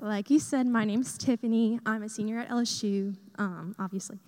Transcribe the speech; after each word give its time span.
Like 0.00 0.30
you 0.30 0.38
said, 0.38 0.68
my 0.68 0.84
name's 0.84 1.18
Tiffany. 1.18 1.80
I'm 1.84 2.04
a 2.04 2.08
senior 2.08 2.38
at 2.38 2.48
LSU, 2.50 3.16
um, 3.36 3.74
obviously. 3.80 4.18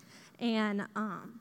And 0.40 0.86
um, 0.96 1.40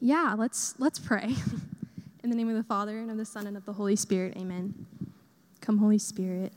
yeah, 0.00 0.34
let's, 0.36 0.74
let's 0.80 0.98
pray. 0.98 1.32
In 2.24 2.30
the 2.30 2.36
name 2.36 2.48
of 2.48 2.56
the 2.56 2.64
Father, 2.64 2.98
and 2.98 3.12
of 3.12 3.16
the 3.16 3.24
Son, 3.24 3.46
and 3.46 3.56
of 3.56 3.64
the 3.64 3.72
Holy 3.72 3.94
Spirit, 3.94 4.36
amen. 4.36 4.86
Come, 5.60 5.78
Holy 5.78 5.98
Spirit. 5.98 6.52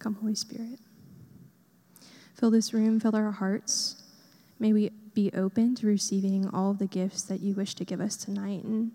Come, 0.00 0.14
Holy 0.14 0.34
Spirit. 0.34 0.80
Fill 2.34 2.50
this 2.50 2.74
room, 2.74 2.98
fill 2.98 3.14
our 3.14 3.30
hearts. 3.30 4.02
May 4.58 4.72
we 4.72 4.90
be 5.14 5.30
open 5.34 5.76
to 5.76 5.86
receiving 5.86 6.48
all 6.48 6.72
of 6.72 6.78
the 6.78 6.86
gifts 6.86 7.22
that 7.22 7.40
you 7.40 7.54
wish 7.54 7.74
to 7.76 7.84
give 7.84 8.00
us 8.00 8.16
tonight, 8.16 8.64
and 8.64 8.90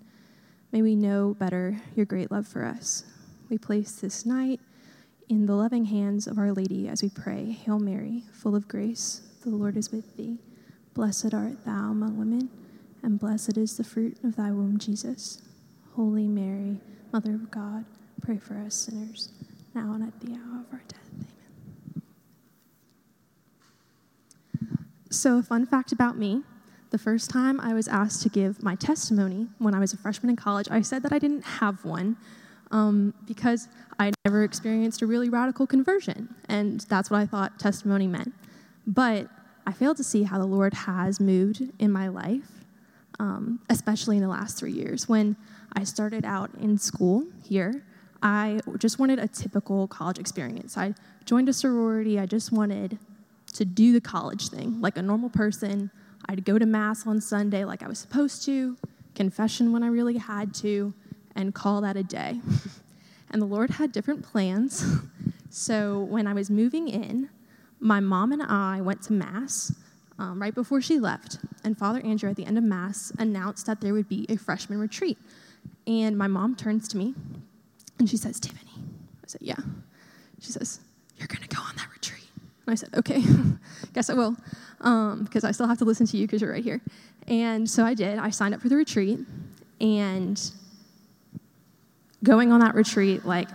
may 0.73 0.81
we 0.81 0.95
know 0.95 1.35
better 1.39 1.77
your 1.95 2.05
great 2.05 2.31
love 2.31 2.47
for 2.47 2.65
us. 2.65 3.05
We 3.49 3.57
place 3.57 3.93
this 3.93 4.25
night 4.25 4.59
in 5.29 5.45
the 5.45 5.53
loving 5.53 5.85
hands 5.85 6.25
of 6.25 6.39
Our 6.39 6.51
Lady 6.51 6.87
as 6.87 7.03
we 7.03 7.09
pray 7.09 7.51
Hail 7.51 7.79
Mary, 7.79 8.23
full 8.33 8.55
of 8.55 8.67
grace, 8.67 9.21
the 9.43 9.49
Lord 9.51 9.77
is 9.77 9.91
with 9.91 10.17
thee. 10.17 10.39
Blessed 10.95 11.33
art 11.35 11.63
thou 11.65 11.91
among 11.91 12.17
women, 12.17 12.49
and 13.03 13.19
blessed 13.19 13.55
is 13.55 13.77
the 13.77 13.83
fruit 13.83 14.17
of 14.23 14.35
thy 14.35 14.51
womb, 14.51 14.79
Jesus. 14.79 15.43
Holy 15.95 16.27
Mary, 16.27 16.81
Mother 17.13 17.35
of 17.35 17.51
God, 17.51 17.85
pray 18.21 18.37
for 18.37 18.55
us 18.55 18.73
sinners, 18.73 19.31
now 19.75 19.93
and 19.93 20.03
at 20.03 20.19
the 20.19 20.33
hour 20.33 20.61
of 20.61 20.73
our 20.73 20.81
death. 20.87 20.99
Amen. 24.59 24.81
So, 25.11 25.37
a 25.37 25.43
fun 25.43 25.67
fact 25.67 25.91
about 25.91 26.17
me 26.17 26.41
the 26.89 26.97
first 26.97 27.29
time 27.29 27.59
I 27.59 27.75
was 27.75 27.87
asked 27.87 28.23
to 28.23 28.29
give 28.29 28.63
my 28.63 28.73
testimony 28.73 29.47
when 29.59 29.75
I 29.75 29.79
was 29.79 29.93
a 29.93 29.97
freshman 29.97 30.31
in 30.31 30.35
college, 30.35 30.67
I 30.71 30.81
said 30.81 31.03
that 31.03 31.13
I 31.13 31.19
didn't 31.19 31.43
have 31.43 31.85
one 31.85 32.17
um, 32.71 33.13
because 33.27 33.67
I 33.99 34.11
never 34.25 34.43
experienced 34.43 35.01
a 35.01 35.07
really 35.07 35.29
radical 35.29 35.67
conversion, 35.67 36.33
and 36.47 36.81
that's 36.81 37.09
what 37.09 37.19
I 37.19 37.25
thought 37.25 37.59
testimony 37.59 38.07
meant. 38.07 38.33
But 38.87 39.27
I 39.65 39.71
failed 39.71 39.97
to 39.97 40.03
see 40.03 40.23
how 40.23 40.39
the 40.39 40.45
Lord 40.45 40.73
has 40.73 41.19
moved 41.19 41.61
in 41.79 41.91
my 41.91 42.07
life, 42.07 42.65
um, 43.19 43.59
especially 43.69 44.17
in 44.17 44.23
the 44.23 44.29
last 44.29 44.57
three 44.57 44.71
years. 44.71 45.07
When 45.07 45.35
I 45.73 45.83
started 45.83 46.25
out 46.25 46.49
in 46.59 46.77
school 46.77 47.25
here, 47.43 47.83
I 48.21 48.61
just 48.77 48.99
wanted 48.99 49.19
a 49.19 49.27
typical 49.27 49.87
college 49.87 50.19
experience. 50.19 50.77
I 50.77 50.93
joined 51.25 51.49
a 51.49 51.53
sorority, 51.53 52.19
I 52.19 52.25
just 52.25 52.51
wanted 52.51 52.97
to 53.53 53.65
do 53.65 53.93
the 53.93 54.01
college 54.01 54.49
thing 54.49 54.79
like 54.81 54.97
a 54.97 55.01
normal 55.01 55.29
person. 55.29 55.91
I'd 56.27 56.45
go 56.45 56.59
to 56.59 56.65
Mass 56.65 57.07
on 57.07 57.21
Sunday 57.21 57.65
like 57.65 57.81
I 57.81 57.87
was 57.87 57.99
supposed 57.99 58.43
to, 58.45 58.77
confession 59.15 59.71
when 59.71 59.83
I 59.83 59.87
really 59.87 60.17
had 60.17 60.53
to, 60.55 60.93
and 61.39 61.55
call 61.55 61.81
that 61.81 61.95
a 61.95 62.03
day. 62.03 62.41
and 63.31 63.41
the 63.41 63.45
Lord 63.45 63.71
had 63.71 63.91
different 63.91 64.23
plans. 64.23 64.85
so 65.49 66.01
when 66.01 66.27
I 66.27 66.33
was 66.33 66.49
moving 66.49 66.89
in, 66.89 67.29
my 67.79 68.01
mom 68.01 68.33
and 68.33 68.43
I 68.43 68.81
went 68.81 69.01
to 69.03 69.13
Mass 69.13 69.73
um, 70.19 70.41
right 70.41 70.53
before 70.53 70.81
she 70.81 70.99
left. 70.99 71.37
And 71.63 71.77
Father 71.77 72.01
Andrew, 72.01 72.29
at 72.29 72.35
the 72.35 72.45
end 72.45 72.57
of 72.57 72.63
Mass, 72.63 73.13
announced 73.17 73.65
that 73.67 73.79
there 73.79 73.93
would 73.93 74.09
be 74.09 74.25
a 74.27 74.35
freshman 74.35 74.79
retreat. 74.79 75.17
And 75.87 76.17
my 76.17 76.27
mom 76.27 76.55
turns 76.55 76.87
to 76.89 76.97
me 76.97 77.15
and 77.97 78.09
she 78.09 78.17
says, 78.17 78.39
Tiffany. 78.39 78.71
I 79.23 79.27
said, 79.27 79.41
Yeah. 79.41 79.57
She 80.41 80.51
says, 80.51 80.81
You're 81.17 81.27
going 81.27 81.41
to 81.41 81.55
go 81.55 81.61
on 81.61 81.75
that 81.77 81.87
retreat. 81.93 82.27
And 82.65 82.73
I 82.73 82.75
said, 82.75 82.89
Okay, 82.95 83.23
guess 83.93 84.09
I 84.09 84.13
will, 84.13 84.35
because 84.77 85.43
um, 85.43 85.47
I 85.47 85.51
still 85.51 85.67
have 85.67 85.77
to 85.77 85.85
listen 85.85 86.05
to 86.07 86.17
you 86.17 86.27
because 86.27 86.41
you're 86.41 86.51
right 86.51 86.63
here. 86.63 86.81
And 87.27 87.69
so 87.69 87.85
I 87.85 87.93
did. 87.93 88.17
I 88.17 88.29
signed 88.29 88.53
up 88.53 88.61
for 88.61 88.67
the 88.67 88.75
retreat. 88.75 89.19
And 89.79 90.51
going 92.23 92.51
on 92.51 92.59
that 92.59 92.75
retreat, 92.75 93.25
like, 93.25 93.49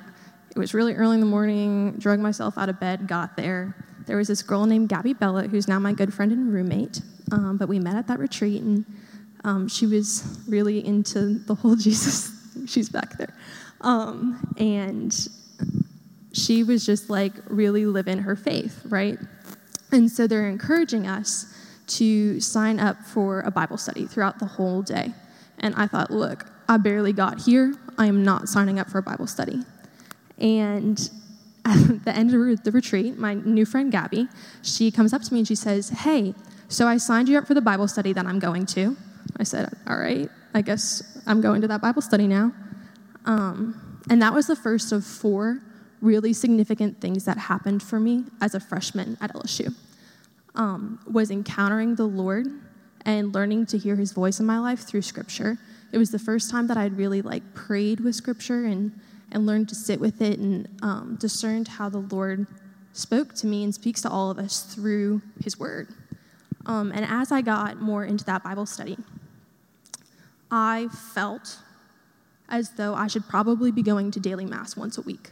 it 0.55 0.59
was 0.59 0.73
really 0.73 0.95
early 0.95 1.15
in 1.15 1.21
the 1.21 1.27
morning, 1.27 1.93
drug 1.99 2.21
myself 2.21 2.57
out 2.57 2.69
of 2.69 2.79
bed, 2.79 3.09
got 3.09 3.37
there. 3.37 3.75
There 4.07 4.17
was 4.17 4.29
this 4.29 4.43
girl 4.43 4.67
named 4.67 4.89
Gabby 4.89 5.13
Bella, 5.13 5.49
who's 5.49 5.67
now 5.67 5.79
my 5.79 5.93
good 5.93 6.15
friend 6.15 6.31
and 6.31 6.53
roommate. 6.53 7.01
Um, 7.33 7.57
but 7.57 7.69
we 7.69 7.79
met 7.79 7.97
at 7.97 8.07
that 8.09 8.19
retreat, 8.19 8.63
and 8.63 8.85
um, 9.43 9.69
she 9.69 9.87
was 9.87 10.39
really 10.47 10.85
into 10.87 11.39
the 11.41 11.55
whole 11.55 11.77
Jesus. 11.77 12.31
She's 12.67 12.89
back 12.89 13.19
there. 13.19 13.35
Um, 13.81 14.55
and 14.59 15.15
she 16.33 16.63
was 16.63 16.87
just 16.87 17.11
like 17.11 17.33
really 17.49 17.87
living 17.87 18.19
her 18.19 18.37
faith, 18.37 18.83
right? 18.87 19.19
And 19.93 20.11
so 20.11 20.27
they're 20.27 20.49
encouraging 20.49 21.07
us 21.07 21.53
to 21.87 22.41
sign 22.41 22.81
up 22.81 23.03
for 23.03 23.41
a 23.41 23.51
Bible 23.51 23.77
study 23.77 24.07
throughout 24.07 24.39
the 24.39 24.47
whole 24.47 24.83
day. 24.83 25.13
And 25.59 25.75
I 25.75 25.87
thought, 25.87 26.11
look, 26.11 26.47
I 26.69 26.79
barely 26.79 27.13
got 27.13 27.41
here. 27.41 27.75
I 27.99 28.07
am 28.07 28.23
not 28.23 28.49
signing 28.49 28.79
up 28.79 28.91
for 28.91 28.99
a 28.99 29.03
Bible 29.03 29.27
study. 29.27 29.63
And 30.39 30.99
at 31.65 32.05
the 32.05 32.15
end 32.15 32.35
of 32.35 32.65
the 32.65 32.73
retreat, 32.73 33.19
my 33.19 33.35
new 33.35 33.65
friend 33.65 33.91
Gabby, 33.91 34.29
she 34.63 34.91
comes 34.91 35.13
up 35.13 35.23
to 35.23 35.33
me 35.33 35.41
and 35.41 35.49
she 35.49 35.55
says, 35.55 35.89
Hey, 35.91 36.35
so 36.69 36.87
I 36.87 36.97
signed 36.97 37.29
you 37.29 37.39
up 37.39 37.47
for 37.47 37.55
the 37.55 37.61
Bible 37.61 37.89
study 37.89 38.13
that 38.13 38.27
I'm 38.27 38.39
going 38.39 38.67
to. 38.67 38.97
I 39.39 39.45
said, 39.45 39.73
All 39.87 39.97
right, 39.97 40.29
I 40.53 40.63
guess 40.63 41.21
I'm 41.27 41.41
going 41.41 41.61
to 41.63 41.69
that 41.69 41.81
Bible 41.81 42.03
study 42.03 42.27
now. 42.27 42.53
Um, 43.25 44.01
and 44.11 44.21
that 44.21 44.35
was 44.35 44.47
the 44.47 44.57
first 44.57 44.93
of 44.93 45.05
four 45.05 45.61
really 46.01 46.35
significant 46.35 47.01
things 47.01 47.25
that 47.25 47.39
happened 47.39 47.83
for 47.83 47.99
me 47.99 48.25
as 48.41 48.55
a 48.55 48.61
freshman 48.61 49.17
at 49.21 49.33
LSU. 49.33 49.75
Um, 50.55 51.01
was 51.11 51.31
encountering 51.31 51.95
the 51.95 52.05
Lord 52.05 52.47
and 53.07 53.35
learning 53.35 53.67
to 53.67 53.79
hear 53.79 53.97
his 53.97 54.13
voice 54.13 54.39
in 54.39 54.47
my 54.47 54.59
life 54.59 54.81
through 54.81 55.03
scripture 55.03 55.59
it 55.95 55.99
was 55.99 56.11
the 56.11 56.19
first 56.19 56.51
time 56.51 56.67
that 56.67 56.77
I'd 56.77 56.97
really 56.99 57.23
like 57.23 57.55
prayed 57.55 58.01
with 58.01 58.17
scripture 58.17 58.65
and, 58.65 58.99
and 59.31 59.47
learned 59.47 59.69
to 59.69 59.77
sit 59.77 60.01
with 60.01 60.21
it 60.21 60.41
and 60.41 60.69
um, 60.83 61.17
discerned 61.21 61.69
how 61.69 61.89
the 61.89 61.99
Lord 61.99 62.49
spoke 62.93 63.33
to 63.37 63.47
me 63.47 63.63
and 63.63 63.73
speaks 63.73 64.03
to 64.03 64.11
all 64.11 64.29
of 64.29 64.37
us 64.41 64.63
through 64.63 65.23
his 65.45 65.57
word. 65.57 65.95
Um, 66.67 66.91
and 66.91 67.07
as 67.09 67.31
I 67.31 67.43
got 67.43 67.81
more 67.81 68.05
into 68.05 68.25
that 68.25 68.43
Bible 68.43 68.67
study, 68.67 68.99
I 70.51 70.89
felt 71.13 71.59
as 72.49 72.71
though 72.71 72.95
I 72.97 73.07
should 73.07 73.29
probably 73.29 73.71
be 73.71 73.83
going 73.83 74.11
to 74.11 74.21
daily 74.21 74.47
mass 74.47 74.77
once 74.77 74.99
a 74.99 75.03
week. 75.03 75.31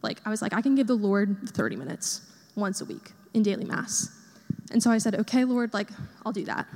Like, 0.00 0.22
I 0.24 0.30
was 0.30 0.40
like, 0.40 0.54
I 0.54 0.62
can 0.62 0.76
give 0.76 0.86
the 0.86 0.94
Lord 0.94 1.50
30 1.50 1.76
minutes 1.76 2.22
once 2.54 2.80
a 2.80 2.86
week 2.86 3.12
in 3.34 3.42
daily 3.42 3.66
mass. 3.66 4.08
And 4.70 4.82
so 4.82 4.90
I 4.90 4.96
said, 4.96 5.14
okay, 5.14 5.44
Lord, 5.44 5.74
like, 5.74 5.90
I'll 6.24 6.32
do 6.32 6.46
that. 6.46 6.66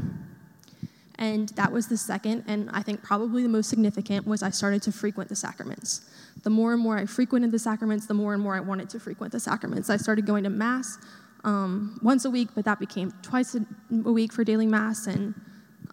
And 1.18 1.48
that 1.50 1.70
was 1.70 1.86
the 1.86 1.96
second, 1.96 2.44
and 2.48 2.68
I 2.72 2.82
think 2.82 3.02
probably 3.02 3.42
the 3.42 3.48
most 3.48 3.70
significant, 3.70 4.26
was 4.26 4.42
I 4.42 4.50
started 4.50 4.82
to 4.82 4.92
frequent 4.92 5.28
the 5.28 5.36
sacraments. 5.36 6.00
The 6.42 6.50
more 6.50 6.72
and 6.72 6.82
more 6.82 6.98
I 6.98 7.06
frequented 7.06 7.52
the 7.52 7.58
sacraments, 7.58 8.06
the 8.06 8.14
more 8.14 8.34
and 8.34 8.42
more 8.42 8.56
I 8.56 8.60
wanted 8.60 8.90
to 8.90 9.00
frequent 9.00 9.32
the 9.32 9.38
sacraments. 9.38 9.90
I 9.90 9.96
started 9.96 10.26
going 10.26 10.42
to 10.44 10.50
Mass 10.50 10.98
um, 11.44 12.00
once 12.02 12.24
a 12.24 12.30
week, 12.30 12.48
but 12.54 12.64
that 12.64 12.80
became 12.80 13.12
twice 13.22 13.54
a, 13.54 13.64
week 14.10 14.32
for 14.32 14.42
daily 14.42 14.66
Mass, 14.66 15.06
and 15.06 15.34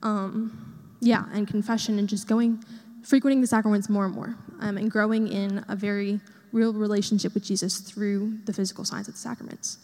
um, 0.02 0.76
yeah, 1.02 1.26
and 1.34 1.48
confession, 1.48 2.00
and 2.00 2.10
just 2.10 2.28
going, 2.28 2.64
frequenting 3.04 3.42
the 3.42 3.48
sacraments 3.48 3.90
more 3.90 4.06
and 4.06 4.16
more, 4.16 4.36
um, 4.60 4.78
and 4.78 4.90
growing 4.90 5.28
in 5.28 5.64
a 5.68 5.76
very 5.76 6.20
real 6.52 6.74
relationship 6.74 7.34
with 7.34 7.44
Jesus 7.44 7.80
through 7.80 8.40
the 8.46 8.54
physical 8.54 8.86
signs 8.86 9.08
of 9.08 9.14
the 9.14 9.20
sacraments. 9.20 9.78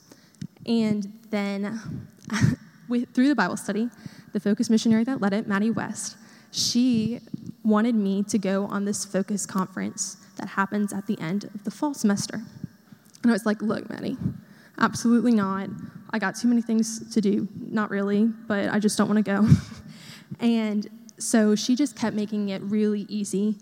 And 0.65 1.13
then 1.29 2.07
with, 2.87 3.13
through 3.13 3.27
the 3.27 3.35
Bible 3.35 3.57
study, 3.57 3.89
the 4.33 4.39
Focus 4.39 4.69
missionary 4.69 5.03
that 5.03 5.21
led 5.21 5.33
it, 5.33 5.47
Maddie 5.47 5.71
West, 5.71 6.17
she 6.51 7.19
wanted 7.63 7.95
me 7.95 8.23
to 8.23 8.37
go 8.37 8.65
on 8.65 8.85
this 8.85 9.05
Focus 9.05 9.45
conference 9.45 10.17
that 10.37 10.49
happens 10.49 10.93
at 10.93 11.07
the 11.07 11.19
end 11.19 11.45
of 11.45 11.63
the 11.63 11.71
fall 11.71 11.93
semester. 11.93 12.41
And 13.23 13.31
I 13.31 13.33
was 13.33 13.45
like, 13.45 13.61
look, 13.61 13.89
Maddie, 13.89 14.17
absolutely 14.77 15.33
not. 15.33 15.69
I 16.11 16.19
got 16.19 16.35
too 16.35 16.47
many 16.47 16.61
things 16.61 17.13
to 17.13 17.21
do. 17.21 17.47
Not 17.59 17.89
really, 17.89 18.25
but 18.25 18.69
I 18.69 18.79
just 18.79 18.97
don't 18.97 19.09
want 19.09 19.23
to 19.25 19.31
go. 19.31 19.47
and 20.39 20.87
so 21.17 21.55
she 21.55 21.75
just 21.75 21.95
kept 21.95 22.15
making 22.15 22.49
it 22.49 22.61
really 22.61 23.01
easy 23.09 23.55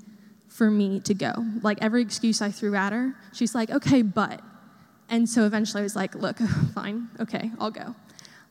for 0.48 0.70
me 0.70 1.00
to 1.02 1.14
go. 1.14 1.34
Like 1.62 1.80
every 1.82 2.02
excuse 2.02 2.42
I 2.42 2.52
threw 2.52 2.76
at 2.76 2.94
her, 2.94 3.16
she's 3.34 3.56
like, 3.56 3.72
okay, 3.72 4.02
but. 4.02 4.42
And 5.10 5.28
so 5.30 5.46
eventually 5.46 5.82
I 5.82 5.84
was 5.84 5.96
like, 5.96 6.16
look, 6.16 6.38
fine, 6.74 7.10
okay, 7.20 7.52
I'll 7.60 7.72
go. 7.72 7.96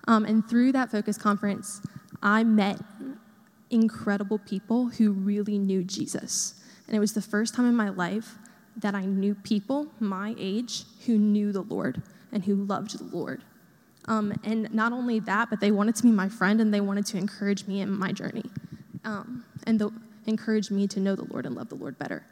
Um, 0.07 0.25
and 0.25 0.47
through 0.49 0.73
that 0.73 0.91
focus 0.91 1.17
conference, 1.17 1.81
I 2.23 2.45
met 2.45 2.79
incredible 3.71 4.39
people 4.39 4.87
who 4.87 5.13
really 5.13 5.59
knew 5.59 5.83
Jesus. 5.83 6.63
And 6.87 6.97
it 6.97 7.01
was 7.01 7.13
the 7.13 7.23
first 7.23 7.55
time 7.55 7.67
in 7.67 7.75
my 7.75 7.89
life 7.89 8.37
that 8.77 8.95
I 8.95 9.05
knew 9.05 9.35
people 9.35 9.87
my 10.01 10.35
age 10.39 10.85
who 11.07 11.19
knew 11.19 11.53
the 11.53 11.63
Lord 11.63 12.03
and 12.33 12.45
who 12.45 12.57
loved 12.57 12.99
the 12.99 13.17
Lord. 13.17 13.43
Um, 14.07 14.35
and 14.45 14.73
not 14.75 14.93
only 14.93 15.21
that, 15.21 15.49
but 15.49 15.61
they 15.61 15.71
wanted 15.71 15.95
to 15.97 16.03
be 16.03 16.11
my 16.11 16.29
friend 16.29 16.61
and 16.61 16.75
they 16.75 16.81
wanted 16.81 17.07
to 17.07 17.17
encourage 17.17 17.67
me 17.67 17.81
in 17.81 17.91
my 17.91 18.13
journey 18.13 18.45
um, 19.05 19.45
and 19.67 19.79
the, 19.79 19.91
encourage 20.27 20.71
me 20.71 20.87
to 20.89 21.01
know 21.01 21.15
the 21.15 21.25
Lord 21.25 21.47
and 21.47 21.55
love 21.55 21.69
the 21.69 21.77
Lord 21.77 21.99
better. 21.99 22.27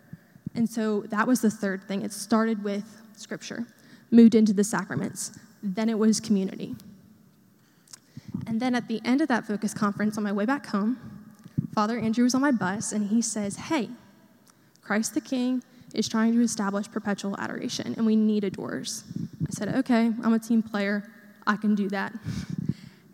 And 0.54 0.68
so 0.68 1.02
that 1.02 1.26
was 1.26 1.40
the 1.40 1.50
third 1.50 1.84
thing. 1.84 2.02
It 2.02 2.12
started 2.12 2.62
with 2.62 2.84
scripture, 3.16 3.66
moved 4.10 4.34
into 4.34 4.52
the 4.52 4.64
sacraments, 4.64 5.38
then 5.62 5.88
it 5.88 5.98
was 5.98 6.20
community. 6.20 6.74
And 8.46 8.60
then 8.60 8.74
at 8.74 8.88
the 8.88 9.00
end 9.04 9.20
of 9.20 9.28
that 9.28 9.46
focus 9.46 9.74
conference 9.74 10.16
on 10.16 10.24
my 10.24 10.32
way 10.32 10.46
back 10.46 10.66
home, 10.66 10.98
Father 11.74 11.98
Andrew 11.98 12.24
was 12.24 12.34
on 12.34 12.40
my 12.40 12.50
bus 12.50 12.92
and 12.92 13.08
he 13.08 13.22
says, 13.22 13.56
Hey, 13.56 13.88
Christ 14.82 15.14
the 15.14 15.20
King 15.20 15.62
is 15.94 16.08
trying 16.08 16.32
to 16.34 16.42
establish 16.42 16.90
perpetual 16.90 17.38
adoration 17.38 17.94
and 17.96 18.06
we 18.06 18.16
need 18.16 18.44
adorers. 18.44 19.04
I 19.46 19.50
said, 19.50 19.74
okay, 19.76 20.12
I'm 20.22 20.32
a 20.32 20.38
team 20.38 20.62
player. 20.62 21.10
I 21.46 21.56
can 21.56 21.74
do 21.74 21.88
that. 21.90 22.12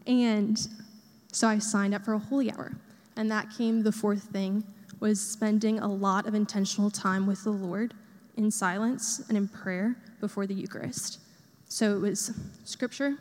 And 0.07 0.59
so 1.33 1.47
I 1.47 1.59
signed 1.59 1.95
up 1.95 2.03
for 2.03 2.15
a 2.15 2.19
holy 2.19 2.51
hour. 2.51 2.73
And 3.17 3.31
that 3.31 3.51
came 3.51 3.83
the 3.83 3.93
fourth 3.93 4.23
thing 4.23 4.65
was 5.01 5.21
spending 5.21 5.81
a 5.81 5.87
lot 5.87 6.27
of 6.27 6.35
intentional 6.35 6.91
time 6.91 7.27
with 7.27 7.45
the 7.45 7.51
Lord 7.51 7.93
in 8.39 8.51
silence 8.51 9.21
and 9.29 9.37
in 9.37 9.49
prayer 9.49 9.97
before 10.19 10.47
the 10.47 10.55
Eucharist. 10.55 11.21
So 11.69 11.95
it 11.95 12.01
was 12.01 12.33
scripture, 12.65 13.19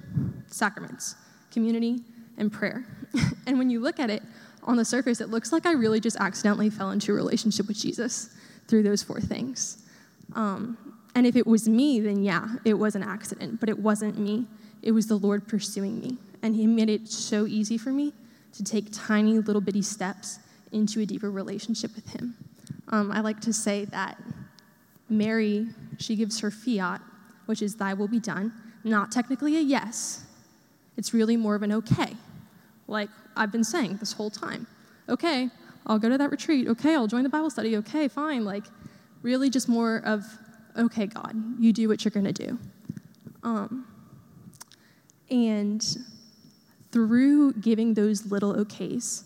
sacraments, 0.47 1.15
community, 1.57 2.03
and 2.37 2.51
prayer. 2.51 2.85
and 3.47 3.57
when 3.57 3.67
you 3.67 3.79
look 3.79 3.99
at 3.99 4.11
it 4.11 4.21
on 4.61 4.77
the 4.77 4.85
surface, 4.85 5.21
it 5.21 5.29
looks 5.29 5.51
like 5.51 5.65
I 5.65 5.71
really 5.71 5.99
just 5.99 6.15
accidentally 6.17 6.69
fell 6.69 6.91
into 6.91 7.11
a 7.11 7.15
relationship 7.15 7.67
with 7.67 7.77
Jesus 7.77 8.29
through 8.67 8.83
those 8.83 9.01
four 9.01 9.19
things. 9.19 9.83
Um, 10.35 10.77
and 11.15 11.25
if 11.25 11.35
it 11.35 11.47
was 11.47 11.67
me, 11.67 11.99
then 11.99 12.23
yeah, 12.23 12.47
it 12.63 12.75
was 12.75 12.93
an 12.93 13.01
accident, 13.01 13.59
but 13.59 13.69
it 13.69 13.79
wasn't 13.79 14.19
me. 14.19 14.45
It 14.83 14.91
was 14.91 15.07
the 15.07 15.15
Lord 15.15 15.47
pursuing 15.47 15.99
me. 15.99 16.17
And 16.43 16.55
He 16.55 16.67
made 16.67 16.91
it 16.91 17.07
so 17.07 17.47
easy 17.47 17.75
for 17.75 17.89
me 17.89 18.13
to 18.53 18.63
take 18.63 18.89
tiny 18.91 19.39
little 19.39 19.61
bitty 19.61 19.81
steps 19.81 20.37
into 20.71 20.99
a 20.99 21.07
deeper 21.07 21.31
relationship 21.31 21.95
with 21.95 22.07
Him. 22.11 22.35
Um, 22.89 23.11
I 23.11 23.21
like 23.21 23.39
to 23.41 23.51
say 23.51 23.85
that 23.85 24.19
Mary, 25.09 25.65
she 25.97 26.15
gives 26.15 26.39
her 26.41 26.51
fiat, 26.51 27.01
which 27.47 27.63
is 27.63 27.77
thy 27.77 27.95
will 27.95 28.07
be 28.07 28.19
done, 28.19 28.53
not 28.83 29.11
technically 29.11 29.57
a 29.57 29.61
yes. 29.61 30.26
It's 30.97 31.13
really 31.13 31.37
more 31.37 31.55
of 31.55 31.63
an 31.63 31.71
okay. 31.71 32.15
Like 32.87 33.09
I've 33.35 33.51
been 33.51 33.63
saying 33.63 33.97
this 33.97 34.13
whole 34.13 34.31
time. 34.31 34.67
Okay, 35.07 35.49
I'll 35.85 35.99
go 35.99 36.09
to 36.09 36.17
that 36.17 36.31
retreat. 36.31 36.67
Okay, 36.67 36.95
I'll 36.95 37.07
join 37.07 37.23
the 37.23 37.29
Bible 37.29 37.49
study. 37.49 37.77
Okay, 37.77 38.07
fine. 38.07 38.43
Like 38.43 38.63
really 39.21 39.49
just 39.49 39.69
more 39.69 40.01
of, 40.03 40.25
okay, 40.77 41.05
God, 41.05 41.35
you 41.59 41.71
do 41.71 41.87
what 41.87 42.03
you're 42.03 42.11
going 42.11 42.25
to 42.25 42.33
do. 42.33 42.59
Um, 43.43 43.87
and 45.29 45.83
through 46.91 47.53
giving 47.53 47.93
those 47.93 48.25
little 48.25 48.53
okays 48.55 49.23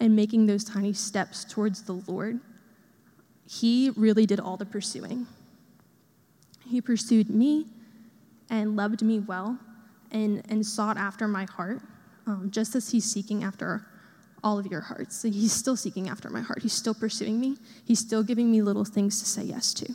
and 0.00 0.14
making 0.14 0.46
those 0.46 0.64
tiny 0.64 0.92
steps 0.92 1.44
towards 1.44 1.82
the 1.82 1.94
Lord, 2.06 2.40
he 3.48 3.90
really 3.96 4.26
did 4.26 4.38
all 4.40 4.56
the 4.56 4.66
pursuing. 4.66 5.26
He 6.66 6.80
pursued 6.80 7.30
me 7.30 7.66
and 8.50 8.76
loved 8.76 9.02
me 9.02 9.18
well 9.18 9.58
and, 10.12 10.42
and 10.48 10.64
sought 10.64 10.96
after 10.96 11.28
my 11.28 11.44
heart, 11.44 11.80
um, 12.26 12.50
just 12.50 12.74
as 12.74 12.90
he's 12.90 13.04
seeking 13.04 13.44
after 13.44 13.86
all 14.42 14.58
of 14.58 14.66
your 14.66 14.80
hearts. 14.80 15.22
He's 15.22 15.52
still 15.52 15.76
seeking 15.76 16.08
after 16.08 16.30
my 16.30 16.40
heart. 16.40 16.62
He's 16.62 16.72
still 16.72 16.94
pursuing 16.94 17.40
me. 17.40 17.56
He's 17.84 17.98
still 17.98 18.22
giving 18.22 18.50
me 18.50 18.62
little 18.62 18.84
things 18.84 19.20
to 19.20 19.26
say 19.26 19.42
yes 19.42 19.74
to. 19.74 19.94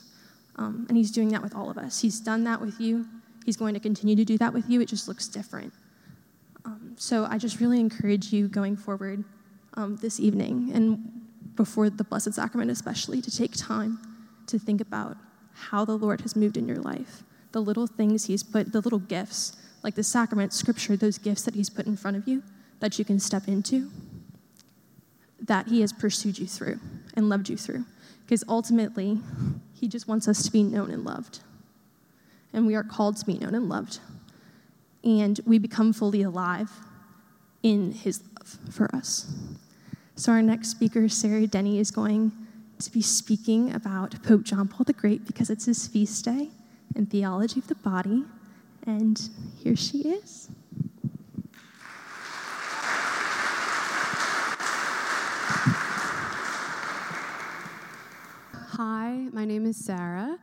Um, 0.56 0.86
and 0.90 0.98
he's 0.98 1.12
doing 1.12 1.30
that 1.30 1.42
with 1.42 1.56
all 1.56 1.70
of 1.70 1.78
us. 1.78 2.02
He's 2.02 2.20
done 2.20 2.44
that 2.44 2.62
with 2.62 2.80
you. 2.80 3.08
He's 3.46 3.58
going 3.58 3.74
to 3.74 3.80
continue 3.80 4.16
to 4.16 4.26
do 4.26 4.38
that 4.38 4.54
with 4.54 4.70
you. 4.70 4.82
It 4.82 4.88
just 4.88 5.08
looks 5.08 5.28
different. 5.28 5.74
Um, 6.66 6.96
so 6.98 7.26
I 7.26 7.38
just 7.38 7.60
really 7.60 7.80
encourage 7.80 8.32
you 8.32 8.48
going 8.48 8.78
forward 8.78 9.24
um, 9.76 9.98
this 9.98 10.20
evening 10.20 10.72
and 10.74 11.22
before 11.56 11.90
the 11.90 12.04
Blessed 12.04 12.34
Sacrament, 12.34 12.72
especially, 12.72 13.22
to 13.22 13.36
take 13.36 13.56
time 13.56 14.00
to 14.48 14.58
think 14.58 14.82
about 14.82 15.18
how 15.54 15.86
the 15.86 15.98
Lord 15.98 16.22
has 16.22 16.36
moved 16.36 16.58
in 16.58 16.68
your 16.68 16.78
life, 16.78 17.24
the 17.52 17.62
little 17.62 17.88
things 17.88 18.26
He's 18.26 18.44
put, 18.44 18.72
the 18.72 18.82
little 18.82 19.00
gifts, 19.00 19.56
like 19.84 19.96
the 19.96 20.04
sacrament, 20.04 20.54
scripture, 20.54 20.96
those 20.96 21.18
gifts 21.18 21.44
that 21.44 21.56
He's 21.56 21.70
put 21.70 21.86
in 21.86 21.98
front 21.98 22.18
of 22.18 22.28
you 22.28 22.44
that 22.80 23.00
you 23.00 23.06
can 23.06 23.20
step 23.20 23.48
into, 23.48 23.92
that 25.40 25.68
He 25.68 25.82
has 25.82 25.94
pursued 25.94 26.40
you 26.40 26.48
through 26.48 26.80
and 27.14 27.30
loved 27.30 27.50
you 27.50 27.58
through. 27.58 27.86
Because 28.26 28.44
ultimately, 28.48 29.20
He 29.74 29.88
just 29.88 30.08
wants 30.08 30.28
us 30.28 30.44
to 30.44 30.52
be 30.52 30.64
known 30.64 30.92
and 30.92 31.04
loved. 31.04 31.40
And 32.54 32.66
we 32.66 32.76
are 32.76 32.84
called 32.84 33.18
to 33.18 33.26
be 33.26 33.38
known 33.38 33.56
and 33.56 33.70
loved. 33.70 34.00
And 35.04 35.40
we 35.46 35.60
become 35.60 35.92
fully 35.92 36.22
alive 36.22 36.72
in 37.62 37.92
His 37.92 38.22
love 38.38 38.58
for 38.74 38.94
us. 38.96 39.32
So, 40.16 40.32
our 40.32 40.42
next 40.42 40.70
speaker, 40.70 41.10
Sarah 41.10 41.48
Denny, 41.48 41.80
is 41.80 41.90
going 41.90 42.32
to 42.80 42.92
be 42.92 43.02
speaking 43.02 43.74
about 43.74 44.22
Pope 44.24 44.44
John 44.44 44.68
Paul 44.68 44.84
the 44.84 44.94
Great 44.94 45.26
because 45.26 45.50
it's 45.50 45.66
his 45.66 45.88
feast 45.88 46.26
day 46.26 46.50
and 46.96 47.10
theology 47.10 47.60
of 47.60 47.68
the 47.68 47.76
body. 47.76 48.24
And 48.86 49.30
here 49.64 49.78
she 49.78 50.00
is. 50.00 50.50
Hi, 58.72 59.30
my 59.32 59.46
name 59.46 59.66
is 59.66 59.78
Sarah. 59.78 60.38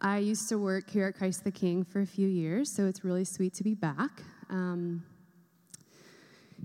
I 0.00 0.18
used 0.18 0.48
to 0.48 0.56
work 0.56 0.88
here 0.88 1.06
at 1.06 1.18
Christ 1.18 1.44
the 1.44 1.50
King 1.50 1.84
for 1.84 2.00
a 2.00 2.06
few 2.06 2.28
years, 2.28 2.72
so 2.72 2.86
it's 2.86 3.04
really 3.04 3.24
sweet 3.24 3.52
to 3.54 3.62
be 3.62 3.74
back. 3.74 4.22
Um, 4.48 5.04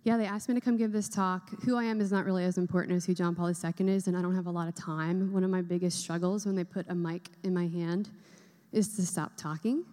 yeah, 0.03 0.15
they 0.15 0.25
asked 0.25 0.47
me 0.47 0.55
to 0.55 0.61
come 0.61 0.77
give 0.77 0.93
this 0.93 1.09
talk. 1.09 1.49
Who 1.65 1.75
I 1.75 1.83
am 1.83 1.99
is 1.99 2.09
not 2.09 2.23
really 2.23 2.45
as 2.45 2.57
important 2.57 2.95
as 2.95 3.05
who 3.05 3.13
John 3.13 3.35
Paul 3.35 3.49
II 3.49 3.89
is, 3.89 4.07
and 4.07 4.15
I 4.15 4.21
don't 4.21 4.35
have 4.35 4.45
a 4.47 4.51
lot 4.51 4.69
of 4.69 4.75
time. 4.75 5.33
One 5.33 5.43
of 5.43 5.49
my 5.49 5.61
biggest 5.61 5.99
struggles 5.99 6.45
when 6.45 6.55
they 6.55 6.63
put 6.63 6.85
a 6.87 6.95
mic 6.95 7.27
in 7.43 7.53
my 7.53 7.67
hand 7.67 8.09
is 8.71 8.95
to 8.95 9.05
stop 9.05 9.33
talking. 9.35 9.83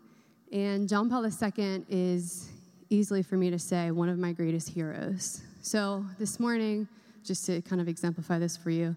And 0.54 0.88
John 0.88 1.10
Paul 1.10 1.26
II 1.26 1.84
is 1.88 2.48
easily 2.88 3.24
for 3.24 3.36
me 3.36 3.50
to 3.50 3.58
say 3.58 3.90
one 3.90 4.08
of 4.08 4.18
my 4.18 4.30
greatest 4.30 4.68
heroes. 4.68 5.42
So 5.62 6.06
this 6.20 6.38
morning, 6.38 6.86
just 7.24 7.44
to 7.46 7.60
kind 7.62 7.82
of 7.82 7.88
exemplify 7.88 8.38
this 8.38 8.56
for 8.56 8.70
you, 8.70 8.94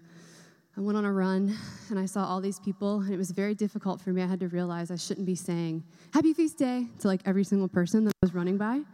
I 0.76 0.80
went 0.80 0.96
on 0.96 1.04
a 1.04 1.12
run 1.12 1.56
and 1.90 1.98
I 1.98 2.06
saw 2.06 2.24
all 2.24 2.40
these 2.40 2.60
people, 2.60 3.00
and 3.00 3.12
it 3.12 3.16
was 3.16 3.32
very 3.32 3.56
difficult 3.56 4.00
for 4.00 4.10
me. 4.10 4.22
I 4.22 4.26
had 4.28 4.38
to 4.38 4.46
realize 4.46 4.92
I 4.92 4.96
shouldn't 4.96 5.26
be 5.26 5.34
saying 5.34 5.82
Happy 6.14 6.32
Feast 6.32 6.58
Day 6.58 6.86
to 7.00 7.08
like 7.08 7.22
every 7.26 7.42
single 7.42 7.66
person 7.66 8.04
that 8.04 8.12
I 8.22 8.26
was 8.26 8.34
running 8.34 8.56
by 8.56 8.74
I 8.76 8.84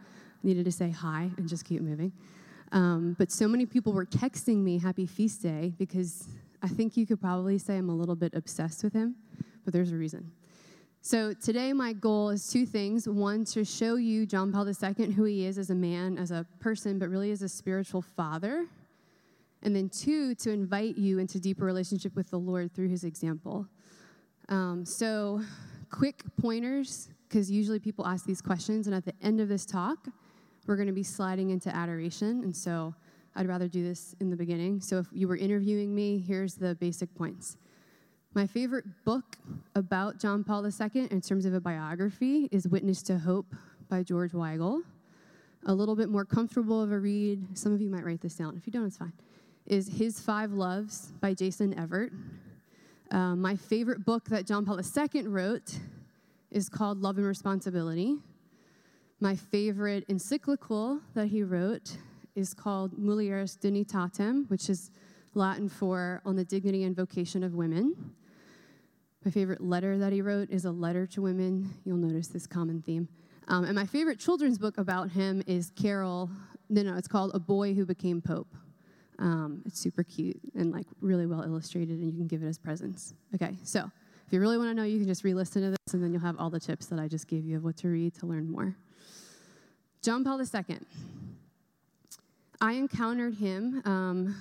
needed 0.42 0.64
to 0.64 0.72
say 0.72 0.88
hi 0.88 1.28
and 1.36 1.46
just 1.46 1.66
keep 1.66 1.82
moving. 1.82 2.12
Um, 2.72 3.14
but 3.18 3.30
so 3.30 3.46
many 3.46 3.66
people 3.66 3.92
were 3.92 4.06
texting 4.06 4.62
me 4.62 4.78
Happy 4.78 5.04
Feast 5.04 5.42
Day 5.42 5.74
because 5.76 6.28
I 6.62 6.68
think 6.68 6.96
you 6.96 7.04
could 7.04 7.20
probably 7.20 7.58
say 7.58 7.76
I'm 7.76 7.90
a 7.90 7.94
little 7.94 8.16
bit 8.16 8.32
obsessed 8.32 8.82
with 8.82 8.94
him, 8.94 9.16
but 9.66 9.74
there's 9.74 9.92
a 9.92 9.96
reason. 9.96 10.32
So 11.06 11.34
today, 11.34 11.74
my 11.74 11.92
goal 11.92 12.30
is 12.30 12.48
two 12.48 12.64
things. 12.64 13.06
One, 13.06 13.44
to 13.44 13.62
show 13.62 13.96
you 13.96 14.24
John 14.24 14.50
Paul 14.50 14.66
II, 14.66 15.12
who 15.12 15.24
he 15.24 15.44
is 15.44 15.58
as 15.58 15.68
a 15.68 15.74
man, 15.74 16.16
as 16.16 16.30
a 16.30 16.46
person, 16.60 16.98
but 16.98 17.10
really 17.10 17.30
as 17.30 17.42
a 17.42 17.48
spiritual 17.48 18.00
father. 18.00 18.64
And 19.62 19.76
then 19.76 19.90
two, 19.90 20.34
to 20.36 20.50
invite 20.50 20.96
you 20.96 21.18
into 21.18 21.38
deeper 21.38 21.66
relationship 21.66 22.16
with 22.16 22.30
the 22.30 22.38
Lord 22.38 22.72
through 22.72 22.88
his 22.88 23.04
example. 23.04 23.66
Um, 24.48 24.86
so, 24.86 25.42
quick 25.90 26.22
pointers, 26.40 27.10
because 27.28 27.50
usually 27.50 27.80
people 27.80 28.06
ask 28.06 28.24
these 28.24 28.40
questions, 28.40 28.86
and 28.86 28.96
at 28.96 29.04
the 29.04 29.12
end 29.20 29.40
of 29.40 29.48
this 29.50 29.66
talk, 29.66 30.08
we're 30.66 30.76
going 30.76 30.88
to 30.88 30.94
be 30.94 31.02
sliding 31.02 31.50
into 31.50 31.68
adoration, 31.68 32.44
and 32.44 32.56
so 32.56 32.94
I'd 33.36 33.46
rather 33.46 33.68
do 33.68 33.82
this 33.82 34.16
in 34.20 34.30
the 34.30 34.36
beginning. 34.36 34.80
So 34.80 35.00
if 35.00 35.08
you 35.12 35.28
were 35.28 35.36
interviewing 35.36 35.94
me, 35.94 36.16
here's 36.16 36.54
the 36.54 36.76
basic 36.76 37.14
points. 37.14 37.58
My 38.34 38.46
favorite 38.46 38.84
book 39.04 39.36
about 39.74 40.18
John 40.18 40.42
Paul 40.42 40.66
II 40.66 41.08
in 41.10 41.20
terms 41.20 41.46
of 41.46 41.54
a 41.54 41.60
biography 41.60 42.48
is 42.50 42.66
Witness 42.66 43.02
to 43.04 43.18
Hope 43.18 43.46
by 43.88 44.02
George 44.02 44.32
Weigel. 44.32 44.82
A 45.66 45.74
little 45.74 45.94
bit 45.94 46.08
more 46.08 46.24
comfortable 46.24 46.82
of 46.82 46.90
a 46.90 46.98
read, 46.98 47.56
some 47.56 47.72
of 47.72 47.80
you 47.80 47.88
might 47.88 48.04
write 48.04 48.20
this 48.20 48.34
down. 48.34 48.56
If 48.56 48.66
you 48.66 48.72
don't, 48.72 48.86
it's 48.86 48.96
fine. 48.96 49.12
Is 49.66 49.88
His 49.88 50.18
Five 50.20 50.52
Loves 50.52 51.12
by 51.20 51.32
Jason 51.32 51.78
Evert. 51.78 52.12
Uh, 53.10 53.36
my 53.36 53.54
favorite 53.54 54.04
book 54.04 54.24
that 54.30 54.46
John 54.46 54.64
Paul 54.64 54.80
II 54.80 55.28
wrote 55.28 55.78
is 56.50 56.68
called 56.68 57.00
Love 57.00 57.18
and 57.18 57.26
Responsibility 57.26 58.18
my 59.24 59.34
favorite 59.34 60.04
encyclical 60.08 61.00
that 61.14 61.28
he 61.28 61.42
wrote 61.42 61.96
is 62.34 62.52
called 62.52 62.92
Mulieris 62.98 63.56
Dignitatem, 63.58 64.50
which 64.50 64.68
is 64.68 64.90
Latin 65.32 65.68
for 65.68 66.20
On 66.26 66.36
the 66.36 66.44
Dignity 66.44 66.84
and 66.84 66.94
Vocation 66.94 67.42
of 67.42 67.54
Women. 67.54 67.94
My 69.24 69.30
favorite 69.30 69.62
letter 69.62 69.96
that 69.98 70.12
he 70.12 70.20
wrote 70.20 70.50
is 70.50 70.66
a 70.66 70.70
letter 70.70 71.06
to 71.06 71.22
women. 71.22 71.72
You'll 71.84 71.96
notice 71.96 72.28
this 72.28 72.46
common 72.46 72.82
theme. 72.82 73.08
Um, 73.48 73.64
and 73.64 73.74
my 73.74 73.86
favorite 73.86 74.18
children's 74.18 74.58
book 74.58 74.76
about 74.76 75.10
him 75.10 75.42
is 75.46 75.72
Carol. 75.76 76.28
No, 76.68 76.82
no, 76.82 76.96
it's 76.96 77.08
called 77.08 77.30
A 77.32 77.38
Boy 77.38 77.72
Who 77.72 77.86
Became 77.86 78.20
Pope. 78.20 78.54
Um, 79.18 79.62
it's 79.64 79.80
super 79.80 80.02
cute 80.02 80.40
and 80.54 80.72
like 80.72 80.86
really 81.00 81.24
well 81.24 81.42
illustrated, 81.42 82.00
and 82.00 82.06
you 82.06 82.12
can 82.12 82.26
give 82.26 82.42
it 82.42 82.46
as 82.46 82.58
presents. 82.58 83.14
Okay, 83.34 83.56
so 83.62 83.90
if 84.26 84.32
you 84.32 84.40
really 84.40 84.58
want 84.58 84.70
to 84.70 84.74
know, 84.74 84.82
you 84.82 84.98
can 84.98 85.06
just 85.06 85.24
re-listen 85.24 85.62
to 85.62 85.70
this, 85.70 85.94
and 85.94 86.02
then 86.02 86.12
you'll 86.12 86.20
have 86.20 86.36
all 86.38 86.50
the 86.50 86.60
tips 86.60 86.86
that 86.86 86.98
I 86.98 87.08
just 87.08 87.26
gave 87.26 87.46
you 87.46 87.56
of 87.56 87.64
what 87.64 87.78
to 87.78 87.88
read 87.88 88.14
to 88.16 88.26
learn 88.26 88.50
more. 88.50 88.76
John 90.02 90.22
Paul 90.24 90.40
II. 90.40 90.78
I 92.60 92.72
encountered 92.72 93.34
him 93.34 93.80
um, 93.84 94.36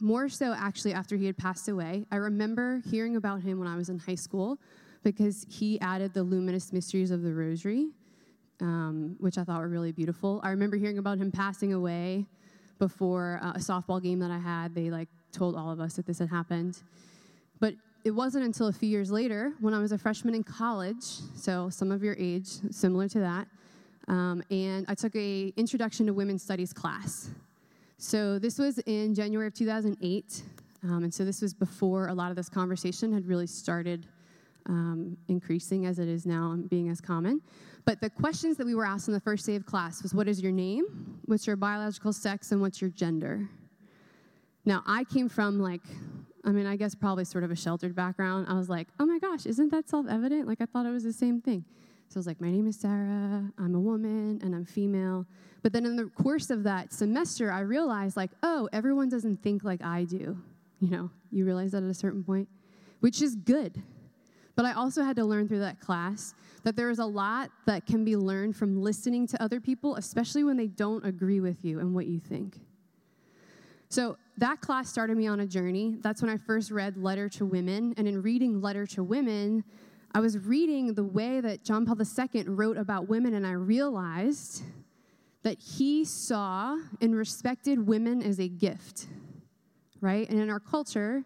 more 0.00 0.28
so 0.28 0.54
actually 0.56 0.92
after 0.92 1.16
he 1.16 1.26
had 1.26 1.36
passed 1.36 1.68
away. 1.68 2.04
I 2.10 2.16
remember 2.16 2.82
hearing 2.90 3.16
about 3.16 3.42
him 3.42 3.58
when 3.58 3.68
I 3.68 3.76
was 3.76 3.88
in 3.88 3.98
high 3.98 4.14
school 4.14 4.58
because 5.02 5.46
he 5.48 5.80
added 5.80 6.12
the 6.14 6.22
luminous 6.22 6.72
mysteries 6.72 7.10
of 7.10 7.22
the 7.22 7.32
rosary, 7.32 7.88
um, 8.60 9.16
which 9.20 9.38
I 9.38 9.44
thought 9.44 9.60
were 9.60 9.68
really 9.68 9.92
beautiful. 9.92 10.40
I 10.42 10.50
remember 10.50 10.76
hearing 10.76 10.98
about 10.98 11.18
him 11.18 11.30
passing 11.30 11.72
away 11.72 12.26
before 12.78 13.40
uh, 13.42 13.52
a 13.52 13.58
softball 13.58 14.02
game 14.02 14.18
that 14.18 14.30
I 14.30 14.38
had. 14.38 14.74
They 14.74 14.90
like 14.90 15.08
told 15.32 15.56
all 15.56 15.70
of 15.70 15.80
us 15.80 15.94
that 15.94 16.06
this 16.06 16.18
had 16.18 16.28
happened. 16.28 16.82
But 17.60 17.74
it 18.04 18.10
wasn't 18.10 18.44
until 18.44 18.68
a 18.68 18.72
few 18.72 18.88
years 18.88 19.10
later, 19.10 19.52
when 19.60 19.74
I 19.74 19.78
was 19.78 19.92
a 19.92 19.98
freshman 19.98 20.34
in 20.34 20.44
college, 20.44 21.04
so 21.34 21.70
some 21.70 21.90
of 21.90 22.02
your 22.02 22.16
age, 22.18 22.48
similar 22.70 23.08
to 23.08 23.20
that, 23.20 23.48
um, 24.08 24.42
and 24.50 24.86
I 24.88 24.94
took 24.94 25.14
a 25.16 25.52
Introduction 25.56 26.06
to 26.06 26.12
Women's 26.12 26.42
Studies 26.42 26.72
class. 26.72 27.30
So 27.98 28.38
this 28.38 28.58
was 28.58 28.78
in 28.80 29.14
January 29.14 29.46
of 29.46 29.54
2008, 29.54 30.42
um, 30.82 31.04
and 31.04 31.12
so 31.12 31.24
this 31.24 31.40
was 31.40 31.54
before 31.54 32.08
a 32.08 32.14
lot 32.14 32.30
of 32.30 32.36
this 32.36 32.48
conversation 32.48 33.10
had 33.10 33.26
really 33.26 33.46
started 33.46 34.06
um, 34.66 35.16
increasing 35.28 35.86
as 35.86 35.98
it 35.98 36.08
is 36.08 36.26
now 36.26 36.52
and 36.52 36.68
being 36.68 36.90
as 36.90 37.00
common. 37.00 37.40
But 37.86 38.00
the 38.00 38.10
questions 38.10 38.58
that 38.58 38.66
we 38.66 38.74
were 38.74 38.84
asked 38.84 39.08
on 39.08 39.14
the 39.14 39.20
first 39.20 39.46
day 39.46 39.54
of 39.54 39.64
class 39.64 40.02
was 40.02 40.12
what 40.12 40.28
is 40.28 40.42
your 40.42 40.52
name, 40.52 41.20
what's 41.24 41.46
your 41.46 41.56
biological 41.56 42.12
sex, 42.12 42.52
and 42.52 42.60
what's 42.60 42.82
your 42.82 42.90
gender? 42.90 43.48
Now, 44.66 44.82
I 44.86 45.04
came 45.04 45.28
from 45.28 45.58
like, 45.58 45.82
I 46.44 46.50
mean, 46.50 46.66
I 46.66 46.76
guess 46.76 46.94
probably 46.94 47.24
sort 47.24 47.44
of 47.44 47.50
a 47.50 47.56
sheltered 47.56 47.94
background. 47.94 48.46
I 48.48 48.54
was 48.54 48.68
like, 48.68 48.88
oh 49.00 49.06
my 49.06 49.18
gosh, 49.18 49.46
isn't 49.46 49.70
that 49.70 49.88
self 49.88 50.06
evident? 50.06 50.46
Like, 50.46 50.60
I 50.60 50.66
thought 50.66 50.84
it 50.84 50.90
was 50.90 51.04
the 51.04 51.12
same 51.12 51.40
thing. 51.40 51.64
So 52.08 52.18
I 52.18 52.20
was 52.20 52.26
like, 52.26 52.40
my 52.40 52.50
name 52.50 52.66
is 52.66 52.76
Sarah, 52.76 53.50
I'm 53.58 53.74
a 53.74 53.80
woman, 53.80 54.40
and 54.42 54.54
I'm 54.54 54.64
female. 54.64 55.26
But 55.62 55.72
then 55.72 55.84
in 55.84 55.96
the 55.96 56.04
course 56.04 56.50
of 56.50 56.62
that 56.62 56.92
semester, 56.92 57.50
I 57.50 57.60
realized, 57.60 58.16
like, 58.16 58.30
oh, 58.42 58.68
everyone 58.72 59.08
doesn't 59.08 59.42
think 59.42 59.64
like 59.64 59.82
I 59.82 60.04
do. 60.04 60.38
You 60.80 60.90
know, 60.90 61.10
you 61.32 61.44
realize 61.44 61.72
that 61.72 61.82
at 61.82 61.90
a 61.90 61.94
certain 61.94 62.22
point, 62.22 62.48
which 63.00 63.20
is 63.22 63.34
good. 63.34 63.82
But 64.54 64.64
I 64.64 64.72
also 64.72 65.02
had 65.02 65.16
to 65.16 65.24
learn 65.24 65.48
through 65.48 65.60
that 65.60 65.80
class 65.80 66.34
that 66.62 66.76
there 66.76 66.90
is 66.90 66.98
a 66.98 67.04
lot 67.04 67.50
that 67.66 67.86
can 67.86 68.04
be 68.04 68.16
learned 68.16 68.56
from 68.56 68.80
listening 68.80 69.26
to 69.28 69.42
other 69.42 69.60
people, 69.60 69.96
especially 69.96 70.44
when 70.44 70.56
they 70.56 70.66
don't 70.66 71.04
agree 71.04 71.40
with 71.40 71.64
you 71.64 71.80
and 71.80 71.94
what 71.94 72.06
you 72.06 72.18
think. 72.18 72.60
So 73.88 74.16
that 74.38 74.60
class 74.60 74.88
started 74.88 75.16
me 75.16 75.26
on 75.26 75.40
a 75.40 75.46
journey. 75.46 75.96
That's 76.00 76.22
when 76.22 76.30
I 76.30 76.36
first 76.36 76.70
read 76.70 76.96
Letter 76.96 77.28
to 77.30 77.46
Women. 77.46 77.94
And 77.96 78.08
in 78.08 78.22
reading 78.22 78.60
Letter 78.60 78.86
to 78.88 79.04
Women, 79.04 79.64
I 80.16 80.20
was 80.20 80.38
reading 80.38 80.94
the 80.94 81.04
way 81.04 81.42
that 81.42 81.62
John 81.62 81.84
Paul 81.84 81.98
II 82.00 82.44
wrote 82.44 82.78
about 82.78 83.06
women, 83.06 83.34
and 83.34 83.46
I 83.46 83.50
realized 83.50 84.62
that 85.42 85.58
he 85.58 86.06
saw 86.06 86.78
and 87.02 87.14
respected 87.14 87.86
women 87.86 88.22
as 88.22 88.40
a 88.40 88.48
gift, 88.48 89.08
right? 90.00 90.26
And 90.30 90.40
in 90.40 90.48
our 90.48 90.58
culture, 90.58 91.22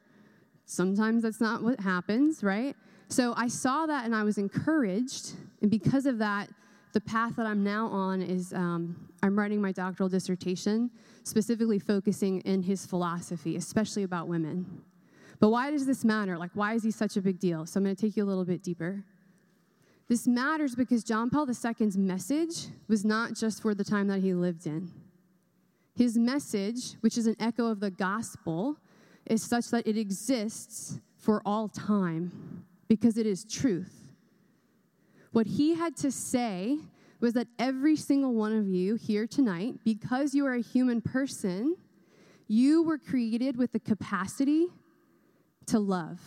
sometimes 0.64 1.22
that's 1.22 1.40
not 1.40 1.62
what 1.62 1.78
happens, 1.78 2.42
right? 2.42 2.74
So 3.06 3.32
I 3.36 3.46
saw 3.46 3.86
that 3.86 4.06
and 4.06 4.12
I 4.12 4.24
was 4.24 4.38
encouraged. 4.38 5.34
And 5.62 5.70
because 5.70 6.04
of 6.04 6.18
that, 6.18 6.50
the 6.92 7.00
path 7.00 7.36
that 7.36 7.46
I'm 7.46 7.62
now 7.62 7.86
on 7.86 8.20
is 8.20 8.52
um, 8.52 9.08
I'm 9.22 9.38
writing 9.38 9.62
my 9.62 9.70
doctoral 9.70 10.08
dissertation, 10.08 10.90
specifically 11.22 11.78
focusing 11.78 12.40
in 12.40 12.60
his 12.60 12.86
philosophy, 12.86 13.54
especially 13.54 14.02
about 14.02 14.26
women. 14.26 14.82
But 15.40 15.48
why 15.48 15.70
does 15.70 15.86
this 15.86 16.04
matter? 16.04 16.36
Like, 16.36 16.50
why 16.54 16.74
is 16.74 16.82
he 16.82 16.90
such 16.90 17.16
a 17.16 17.22
big 17.22 17.40
deal? 17.40 17.64
So 17.64 17.78
I'm 17.78 17.84
going 17.84 17.96
to 17.96 18.00
take 18.00 18.16
you 18.16 18.22
a 18.22 18.26
little 18.26 18.44
bit 18.44 18.62
deeper. 18.62 19.02
This 20.06 20.26
matters 20.26 20.74
because 20.74 21.02
John 21.02 21.30
Paul 21.30 21.48
II's 21.48 21.96
message 21.96 22.66
was 22.88 23.04
not 23.04 23.34
just 23.34 23.62
for 23.62 23.74
the 23.74 23.84
time 23.84 24.08
that 24.08 24.20
he 24.20 24.34
lived 24.34 24.66
in. 24.66 24.90
His 25.96 26.18
message, 26.18 26.94
which 27.00 27.16
is 27.16 27.26
an 27.26 27.36
echo 27.40 27.66
of 27.66 27.80
the 27.80 27.90
gospel, 27.90 28.76
is 29.26 29.42
such 29.42 29.70
that 29.70 29.86
it 29.86 29.96
exists 29.96 30.98
for 31.16 31.40
all 31.46 31.68
time 31.68 32.64
because 32.88 33.16
it 33.16 33.26
is 33.26 33.44
truth. 33.44 34.12
What 35.32 35.46
he 35.46 35.74
had 35.74 35.96
to 35.98 36.10
say 36.10 36.78
was 37.20 37.34
that 37.34 37.46
every 37.58 37.96
single 37.96 38.34
one 38.34 38.52
of 38.52 38.66
you 38.66 38.96
here 38.96 39.26
tonight, 39.26 39.76
because 39.84 40.34
you 40.34 40.44
are 40.46 40.54
a 40.54 40.62
human 40.62 41.00
person, 41.00 41.76
you 42.48 42.82
were 42.82 42.98
created 42.98 43.56
with 43.56 43.72
the 43.72 43.78
capacity 43.78 44.66
to 45.70 45.78
love. 45.78 46.20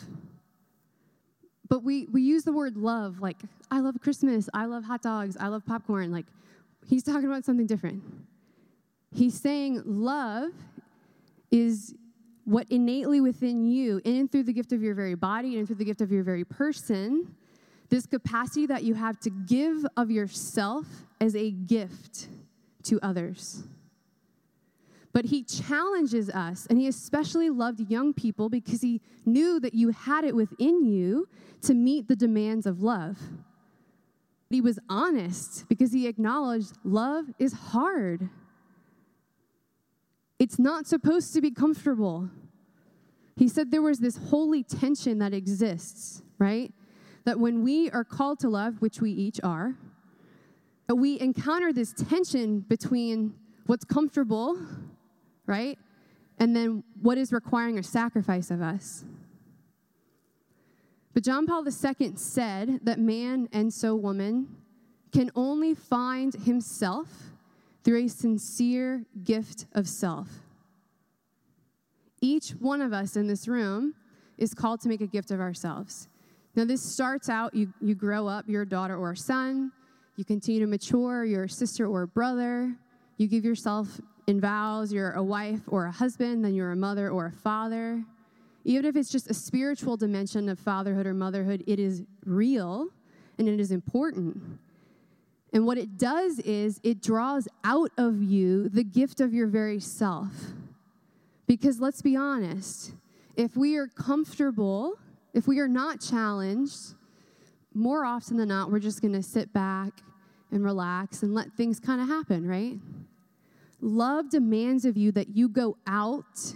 But 1.70 1.84
we, 1.84 2.08
we 2.12 2.22
use 2.22 2.44
the 2.44 2.54
word 2.54 2.78
love 2.78 3.20
like, 3.20 3.38
I 3.72 3.80
love 3.80 3.96
Christmas, 4.02 4.50
I 4.54 4.66
love 4.66 4.84
hot 4.84 5.02
dogs, 5.02 5.38
I 5.40 5.48
love 5.48 5.66
popcorn. 5.66 6.12
Like, 6.12 6.26
he's 6.88 7.04
talking 7.04 7.26
about 7.26 7.46
something 7.46 7.66
different. 7.66 8.04
He's 9.14 9.40
saying 9.40 9.82
love 9.86 10.52
is 11.52 11.96
what 12.46 12.68
innately 12.70 13.22
within 13.22 13.66
you, 13.66 14.02
in 14.04 14.16
and 14.16 14.32
through 14.32 14.44
the 14.44 14.54
gift 14.54 14.74
of 14.74 14.82
your 14.82 14.96
very 14.96 15.16
body, 15.16 15.58
and 15.58 15.68
through 15.68 15.78
the 15.78 15.86
gift 15.86 16.02
of 16.02 16.12
your 16.12 16.24
very 16.24 16.44
person, 16.44 17.36
this 17.90 18.06
capacity 18.06 18.66
that 18.68 18.84
you 18.84 18.94
have 18.96 19.20
to 19.22 19.30
give 19.30 19.86
of 19.96 20.12
yourself 20.12 20.86
as 21.22 21.36
a 21.36 21.52
gift 21.52 22.28
to 22.84 23.00
others. 23.02 23.64
But 25.14 25.26
he 25.26 25.44
challenges 25.44 26.30
us, 26.32 26.66
and 26.68 26.80
he 26.80 26.88
especially 26.88 27.52
loved 27.52 27.80
young 27.80 28.14
people 28.14 28.50
because 28.50 28.82
he 28.82 29.00
knew 29.26 29.60
that 29.60 29.76
you 29.76 29.90
had 29.90 30.24
it 30.24 30.36
within 30.36 30.84
you 30.84 31.30
to 31.62 31.76
meet 31.76 32.08
the 32.08 32.16
demands 32.16 32.66
of 32.66 32.82
love. 32.82 33.20
He 34.50 34.60
was 34.60 34.80
honest 34.90 35.68
because 35.70 35.92
he 35.94 36.08
acknowledged 36.08 36.74
love 36.84 37.26
is 37.38 37.54
hard. 37.54 38.30
It's 40.40 40.58
not 40.58 40.88
supposed 40.88 41.34
to 41.36 41.42
be 41.42 41.52
comfortable. 41.52 42.30
He 43.36 43.48
said 43.48 43.70
there 43.70 43.82
was 43.82 44.00
this 44.00 44.18
holy 44.18 44.64
tension 44.64 45.20
that 45.20 45.34
exists, 45.34 46.24
right? 46.40 46.74
That 47.26 47.40
when 47.40 47.64
we 47.64 47.90
are 47.92 48.04
called 48.04 48.40
to 48.40 48.50
love, 48.50 48.82
which 48.82 49.00
we 49.00 49.12
each 49.12 49.40
are, 49.44 49.76
that 50.88 50.96
we 50.96 51.20
encounter 51.20 51.72
this 51.72 51.94
tension 51.94 52.60
between 52.62 53.36
what's 53.66 53.86
comfortable 53.86 54.58
right? 55.46 55.78
And 56.40 56.56
then 56.56 56.84
what 57.02 57.18
is 57.18 57.32
requiring 57.32 57.78
a 57.78 57.84
sacrifice 57.84 58.52
of 58.52 58.62
us. 58.62 59.04
But 61.14 61.24
John 61.24 61.46
Paul 61.46 61.64
II 61.66 62.14
said 62.16 62.80
that 62.84 63.00
man 63.00 63.48
and 63.54 63.72
so 63.72 63.96
woman 63.96 64.48
can 65.12 65.30
only 65.36 65.76
find 65.76 66.34
himself 66.34 67.08
through 67.84 68.06
a 68.06 68.08
sincere 68.08 69.06
gift 69.24 69.68
of 69.74 69.88
self. 69.88 70.28
Each 72.20 72.52
one 72.52 72.82
of 72.82 72.94
us 72.94 73.16
in 73.16 73.28
this 73.28 73.48
room 73.48 73.94
is 74.38 74.54
called 74.54 74.82
to 74.82 74.90
make 74.90 75.02
a 75.02 75.08
gift 75.08 75.30
of 75.30 75.40
ourselves. 75.40 76.08
Now, 76.56 76.66
this 76.66 76.82
starts 76.82 77.30
out, 77.30 77.54
you, 77.54 77.74
you 77.82 77.96
grow 77.96 78.28
up, 78.28 78.46
you're 78.48 78.62
a 78.62 78.70
daughter 78.70 78.96
or 78.96 79.12
a 79.12 79.18
son, 79.18 79.72
you 80.16 80.24
continue 80.24 80.62
to 80.62 80.68
mature, 80.68 81.26
you're 81.26 81.46
a 81.46 81.50
sister 81.50 81.88
or 81.88 82.04
a 82.04 82.08
brother, 82.08 82.76
you 83.18 83.28
give 83.28 83.44
yourself 83.44 84.00
in 84.28 84.40
vows, 84.40 84.94
you're 84.94 85.12
a 85.12 85.24
wife 85.24 85.62
or 85.68 85.86
a 85.86 85.92
husband, 85.92 86.44
then 86.44 86.54
you're 86.54 86.72
a 86.72 86.76
mother 86.76 87.10
or 87.10 87.28
a 87.28 87.32
father. 87.32 88.04
Even 88.66 88.86
if 88.86 88.96
it's 88.96 89.10
just 89.10 89.30
a 89.30 89.34
spiritual 89.34 89.98
dimension 89.98 90.48
of 90.48 90.58
fatherhood 90.60 91.06
or 91.06 91.14
motherhood, 91.14 91.64
it 91.68 91.80
is 91.80 92.04
real 92.26 92.88
and 93.38 93.50
it 93.50 93.60
is 93.60 93.72
important. 93.72 94.42
And 95.52 95.66
what 95.66 95.78
it 95.78 95.98
does 95.98 96.40
is 96.40 96.80
it 96.84 97.02
draws 97.02 97.48
out 97.64 97.92
of 97.98 98.24
you 98.24 98.70
the 98.70 98.84
gift 98.84 99.22
of 99.22 99.34
your 99.34 99.48
very 99.48 99.80
self. 99.80 100.32
Because 101.46 101.80
let's 101.80 102.02
be 102.02 102.16
honest, 102.16 102.94
if 103.36 103.56
we 103.58 103.76
are 103.76 103.88
comfortable, 103.88 104.98
if 105.34 105.48
we 105.48 105.60
are 105.60 105.68
not 105.68 106.00
challenged, 106.00 106.96
more 107.74 108.06
often 108.06 108.38
than 108.38 108.48
not, 108.48 108.72
we're 108.72 108.80
just 108.80 109.02
going 109.02 109.14
to 109.14 109.24
sit 109.24 109.52
back 109.52 109.94
and 110.52 110.64
relax 110.64 111.24
and 111.24 111.34
let 111.34 111.52
things 111.54 111.80
kind 111.80 112.02
of 112.02 112.08
happen, 112.08 112.48
right? 112.48 112.78
Love 113.84 114.30
demands 114.30 114.86
of 114.86 114.96
you 114.96 115.12
that 115.12 115.36
you 115.36 115.50
go 115.50 115.76
out 115.86 116.54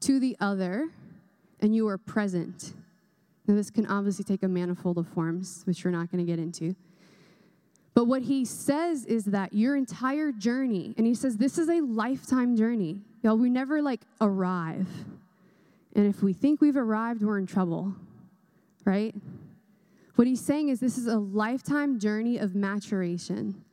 to 0.00 0.18
the 0.18 0.34
other 0.40 0.88
and 1.60 1.76
you 1.76 1.86
are 1.86 1.98
present. 1.98 2.72
Now, 3.46 3.54
this 3.54 3.68
can 3.68 3.84
obviously 3.84 4.24
take 4.24 4.42
a 4.42 4.48
manifold 4.48 4.96
of 4.96 5.06
forms, 5.08 5.60
which 5.66 5.84
we're 5.84 5.90
not 5.90 6.10
going 6.10 6.24
to 6.24 6.32
get 6.32 6.38
into. 6.38 6.74
But 7.92 8.06
what 8.06 8.22
he 8.22 8.46
says 8.46 9.04
is 9.04 9.26
that 9.26 9.52
your 9.52 9.76
entire 9.76 10.32
journey, 10.32 10.94
and 10.96 11.06
he 11.06 11.14
says 11.14 11.36
this 11.36 11.58
is 11.58 11.68
a 11.68 11.82
lifetime 11.82 12.56
journey. 12.56 13.02
Y'all, 13.22 13.36
we 13.36 13.50
never 13.50 13.82
like 13.82 14.00
arrive. 14.22 14.88
And 15.94 16.06
if 16.06 16.22
we 16.22 16.32
think 16.32 16.62
we've 16.62 16.78
arrived, 16.78 17.22
we're 17.22 17.38
in 17.38 17.46
trouble, 17.46 17.94
right? 18.86 19.14
What 20.16 20.26
he's 20.26 20.40
saying 20.40 20.70
is 20.70 20.80
this 20.80 20.96
is 20.96 21.08
a 21.08 21.18
lifetime 21.18 22.00
journey 22.00 22.38
of 22.38 22.54
maturation. 22.54 23.63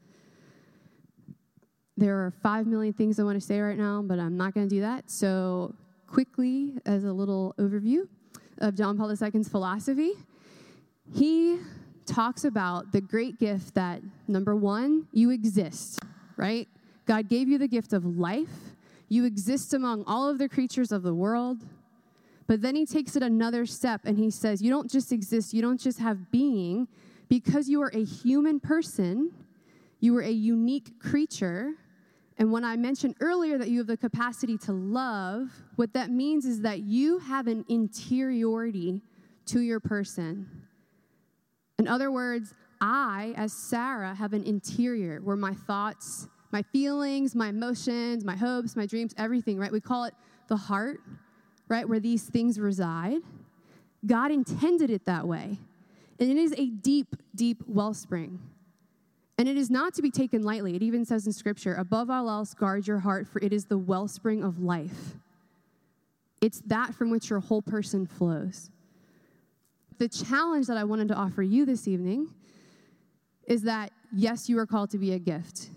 There 2.01 2.17
are 2.25 2.31
five 2.41 2.65
million 2.65 2.93
things 2.93 3.19
I 3.19 3.23
want 3.23 3.39
to 3.39 3.45
say 3.45 3.59
right 3.59 3.77
now, 3.77 4.01
but 4.01 4.17
I'm 4.17 4.35
not 4.35 4.55
going 4.55 4.67
to 4.67 4.75
do 4.75 4.81
that. 4.81 5.11
So, 5.11 5.75
quickly, 6.07 6.73
as 6.83 7.03
a 7.03 7.13
little 7.13 7.53
overview 7.59 8.07
of 8.57 8.73
John 8.73 8.97
Paul 8.97 9.11
II's 9.11 9.47
philosophy, 9.47 10.13
he 11.13 11.59
talks 12.07 12.43
about 12.43 12.91
the 12.91 13.01
great 13.01 13.37
gift 13.37 13.75
that, 13.75 14.01
number 14.27 14.55
one, 14.55 15.09
you 15.11 15.29
exist, 15.29 15.99
right? 16.37 16.67
God 17.05 17.29
gave 17.29 17.47
you 17.47 17.59
the 17.59 17.67
gift 17.67 17.93
of 17.93 18.03
life. 18.03 18.73
You 19.07 19.25
exist 19.25 19.75
among 19.75 20.03
all 20.07 20.27
of 20.27 20.39
the 20.39 20.49
creatures 20.49 20.91
of 20.91 21.03
the 21.03 21.13
world. 21.13 21.59
But 22.47 22.63
then 22.63 22.75
he 22.75 22.87
takes 22.87 23.15
it 23.15 23.21
another 23.21 23.67
step 23.67 24.01
and 24.05 24.17
he 24.17 24.31
says, 24.31 24.59
You 24.59 24.71
don't 24.71 24.89
just 24.89 25.11
exist, 25.11 25.53
you 25.53 25.61
don't 25.61 25.79
just 25.79 25.99
have 25.99 26.31
being. 26.31 26.87
Because 27.29 27.69
you 27.69 27.79
are 27.83 27.91
a 27.93 28.03
human 28.03 28.59
person, 28.59 29.31
you 29.99 30.17
are 30.17 30.23
a 30.23 30.31
unique 30.31 30.99
creature. 30.99 31.75
And 32.41 32.51
when 32.51 32.65
I 32.65 32.75
mentioned 32.75 33.17
earlier 33.21 33.59
that 33.59 33.69
you 33.69 33.77
have 33.77 33.87
the 33.87 33.95
capacity 33.95 34.57
to 34.57 34.71
love, 34.71 35.51
what 35.75 35.93
that 35.93 36.09
means 36.09 36.43
is 36.43 36.61
that 36.61 36.79
you 36.79 37.19
have 37.19 37.45
an 37.45 37.63
interiority 37.69 38.99
to 39.45 39.59
your 39.59 39.79
person. 39.79 40.49
In 41.77 41.87
other 41.87 42.11
words, 42.11 42.55
I, 42.81 43.35
as 43.37 43.53
Sarah, 43.53 44.15
have 44.15 44.33
an 44.33 44.43
interior 44.43 45.19
where 45.23 45.35
my 45.35 45.53
thoughts, 45.53 46.27
my 46.51 46.63
feelings, 46.63 47.35
my 47.35 47.49
emotions, 47.49 48.25
my 48.25 48.35
hopes, 48.35 48.75
my 48.75 48.87
dreams, 48.87 49.13
everything, 49.19 49.59
right? 49.59 49.71
We 49.71 49.79
call 49.79 50.05
it 50.05 50.15
the 50.47 50.57
heart, 50.57 50.99
right? 51.67 51.87
Where 51.87 51.99
these 51.99 52.23
things 52.23 52.59
reside. 52.59 53.19
God 54.03 54.31
intended 54.31 54.89
it 54.89 55.05
that 55.05 55.27
way. 55.27 55.59
And 56.19 56.31
it 56.31 56.37
is 56.37 56.55
a 56.57 56.65
deep, 56.65 57.15
deep 57.35 57.61
wellspring. 57.67 58.39
And 59.41 59.49
it 59.49 59.57
is 59.57 59.71
not 59.71 59.95
to 59.95 60.03
be 60.03 60.11
taken 60.11 60.43
lightly. 60.43 60.75
It 60.75 60.83
even 60.83 61.03
says 61.03 61.25
in 61.25 61.33
Scripture, 61.33 61.73
above 61.73 62.11
all 62.11 62.29
else, 62.29 62.53
guard 62.53 62.85
your 62.85 62.99
heart, 62.99 63.27
for 63.27 63.41
it 63.41 63.51
is 63.51 63.65
the 63.65 63.75
wellspring 63.75 64.43
of 64.43 64.59
life. 64.61 65.15
It's 66.41 66.61
that 66.67 66.93
from 66.93 67.09
which 67.09 67.31
your 67.31 67.39
whole 67.39 67.63
person 67.63 68.05
flows. 68.05 68.69
The 69.97 70.07
challenge 70.07 70.67
that 70.67 70.77
I 70.77 70.83
wanted 70.83 71.07
to 71.07 71.15
offer 71.15 71.41
you 71.41 71.65
this 71.65 71.87
evening 71.87 72.27
is 73.47 73.63
that 73.63 73.91
yes, 74.13 74.47
you 74.47 74.59
are 74.59 74.67
called 74.67 74.91
to 74.91 74.99
be 74.99 75.13
a 75.13 75.17
gift. 75.17 75.71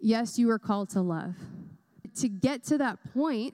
Yes, 0.00 0.38
you 0.38 0.48
are 0.50 0.58
called 0.58 0.88
to 0.92 1.02
love. 1.02 1.34
To 2.20 2.30
get 2.30 2.64
to 2.64 2.78
that 2.78 2.96
point, 3.12 3.52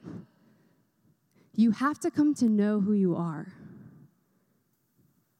you 1.53 1.71
have 1.71 1.99
to 1.99 2.09
come 2.09 2.33
to 2.35 2.45
know 2.47 2.79
who 2.79 2.93
you 2.93 3.13
are. 3.13 3.51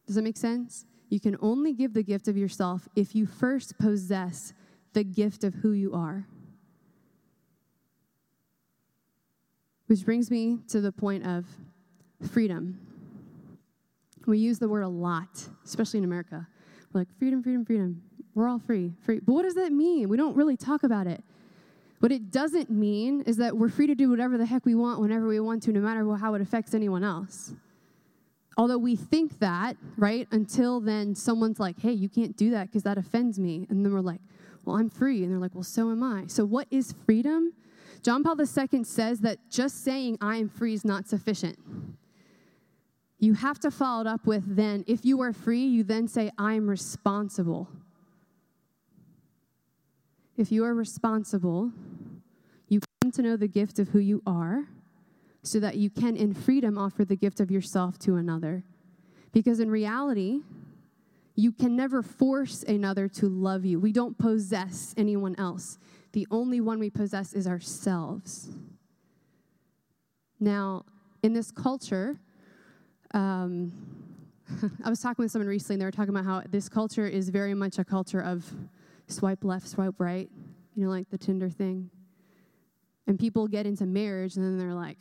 Does 0.08 0.18
that 0.18 0.24
make 0.24 0.36
sense? 0.36 0.84
You 1.10 1.20
can 1.20 1.36
only 1.42 1.74
give 1.74 1.94
the 1.94 2.04
gift 2.04 2.28
of 2.28 2.38
yourself 2.38 2.88
if 2.96 3.16
you 3.16 3.26
first 3.26 3.78
possess 3.78 4.54
the 4.94 5.04
gift 5.04 5.44
of 5.44 5.56
who 5.56 5.72
you 5.72 5.94
are. 5.94 6.28
Which 9.88 10.06
brings 10.06 10.30
me 10.30 10.60
to 10.68 10.82
the 10.82 10.92
point 10.92 11.26
of 11.26 11.46
freedom. 12.32 12.80
We 14.28 14.38
use 14.38 14.60
the 14.60 14.70
word 14.70 14.84
a 14.84 14.88
lot, 14.88 15.50
especially 15.66 15.98
in 15.98 16.04
America. 16.04 16.48
We're 16.94 17.02
like, 17.02 17.08
freedom, 17.18 17.42
freedom, 17.42 17.66
freedom. 17.66 18.04
We're 18.36 18.48
all 18.48 18.60
free, 18.60 18.94
free. 19.02 19.20
But 19.20 19.34
what 19.34 19.44
does 19.44 19.56
that 19.56 19.72
mean? 19.72 20.08
We 20.10 20.18
don't 20.18 20.36
really 20.36 20.58
talk 20.58 20.84
about 20.84 21.08
it. 21.08 21.24
What 22.00 22.12
it 22.12 22.32
doesn't 22.32 22.70
mean 22.70 23.22
is 23.24 23.38
that 23.38 23.58
we're 23.58 23.70
free 23.70 23.88
to 23.88 23.96
do 23.96 24.10
whatever 24.10 24.38
the 24.38 24.46
heck 24.46 24.66
we 24.66 24.76
want 24.76 25.02
whenever 25.02 25.28
we 25.28 25.40
want 25.40 25.64
to, 25.64 25.72
no 25.72 25.82
matter 25.82 26.08
how 26.16 26.36
it 26.36 26.42
affects 26.42 26.74
anyone 26.74 27.04
else. 27.04 27.54
Although 28.60 28.80
we 28.80 28.98
think 28.98 29.40
that, 29.40 29.78
right, 29.96 30.28
until 30.32 30.82
then 30.82 31.16
someone's 31.16 31.62
like, 31.62 31.80
hey, 31.80 31.94
you 31.94 32.10
can't 32.10 32.36
do 32.36 32.52
that 32.52 32.68
because 32.68 32.84
that 32.84 32.98
offends 32.98 33.40
me. 33.40 33.66
And 33.70 33.86
then 33.86 33.94
we're 33.94 34.02
like, 34.02 34.20
well, 34.66 34.76
I'm 34.76 34.90
free. 34.90 35.24
And 35.24 35.32
they're 35.32 35.40
like, 35.40 35.56
well, 35.56 35.64
so 35.64 35.90
am 35.92 36.04
I. 36.04 36.26
So, 36.28 36.44
what 36.44 36.68
is 36.70 36.94
freedom? 37.06 37.54
John 38.04 38.22
Paul 38.22 38.36
II 38.38 38.84
says 38.84 39.22
that 39.22 39.38
just 39.50 39.86
saying 39.86 40.18
I 40.20 40.36
am 40.36 40.50
free 40.50 40.74
is 40.74 40.84
not 40.84 41.08
sufficient. 41.08 41.58
You 43.18 43.34
have 43.36 43.60
to 43.60 43.72
follow 43.72 44.02
it 44.02 44.08
up 44.08 44.28
with 44.28 44.58
then, 44.58 44.84
if 44.88 45.06
you 45.06 45.22
are 45.22 45.32
free, 45.32 45.64
you 45.64 45.86
then 45.86 46.10
say, 46.10 46.30
I 46.38 46.56
am 46.56 46.70
responsible. 46.70 47.70
If 50.36 50.52
you 50.52 50.66
are 50.66 50.74
responsible, 50.74 51.72
you 52.68 52.82
come 53.02 53.12
to 53.14 53.22
know 53.22 53.38
the 53.38 53.48
gift 53.48 53.80
of 53.80 53.88
who 53.88 54.00
you 54.00 54.22
are 54.28 54.66
so 55.44 55.60
that 55.60 55.78
you 55.78 55.90
can, 55.90 56.16
in 56.16 56.34
freedom, 56.34 56.78
offer 56.78 57.06
the 57.06 57.16
gift 57.16 57.40
of 57.40 57.50
yourself 57.50 57.98
to 58.00 58.16
another. 58.16 58.64
Because 59.32 59.60
in 59.60 59.70
reality, 59.70 60.42
you 61.36 61.52
can 61.52 61.76
never 61.76 62.02
force 62.02 62.64
another 62.64 63.08
to 63.08 63.30
love 63.30 63.64
you. 63.64 63.80
We 63.80 63.94
don't 63.94 64.18
possess 64.18 64.94
anyone 64.98 65.36
else. 65.38 65.78
The 66.12 66.28
only 66.32 66.60
one 66.60 66.80
we 66.80 66.90
possess 66.90 67.34
is 67.34 67.48
ourselves. 67.48 68.50
Now, 70.40 70.86
in 71.24 71.34
this 71.34 71.52
culture, 71.52 72.20
um, 73.14 73.72
I 74.84 74.90
was 74.90 75.00
talking 75.00 75.24
with 75.24 75.32
someone 75.32 75.48
recently, 75.48 75.76
and 75.76 75.82
they 75.82 75.86
were 75.86 75.92
talking 75.92 76.10
about 76.10 76.26
how 76.26 76.44
this 76.50 76.68
culture 76.68 77.08
is 77.08 77.30
very 77.30 77.54
much 77.54 77.78
a 77.78 77.86
culture 77.86 78.22
of 78.22 78.46
swipe 79.08 79.44
left, 79.44 79.68
swipe 79.68 79.96
right, 80.00 80.30
you 80.76 80.84
know, 80.84 80.90
like 80.90 81.10
the 81.10 81.18
Tinder 81.18 81.50
thing. 81.50 81.90
And 83.08 83.20
people 83.20 83.48
get 83.48 83.66
into 83.66 83.86
marriage, 83.86 84.36
and 84.36 84.46
then 84.46 84.58
they're 84.58 84.76
like, 84.76 84.98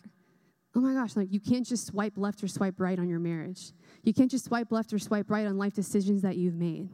oh 0.74 0.80
my 0.80 0.94
gosh, 0.94 1.16
like 1.16 1.32
you 1.32 1.40
can't 1.40 1.66
just 1.66 1.86
swipe 1.86 2.14
left 2.16 2.42
or 2.42 2.48
swipe 2.48 2.78
right 2.78 2.98
on 2.98 3.08
your 3.08 3.18
marriage. 3.18 3.72
You 4.02 4.12
can't 4.12 4.30
just 4.30 4.44
swipe 4.44 4.70
left 4.70 4.92
or 4.92 4.98
swipe 4.98 5.30
right 5.30 5.46
on 5.46 5.58
life 5.58 5.74
decisions 5.74 6.22
that 6.22 6.36
you've 6.36 6.54
made, 6.54 6.88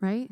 right? 0.00 0.30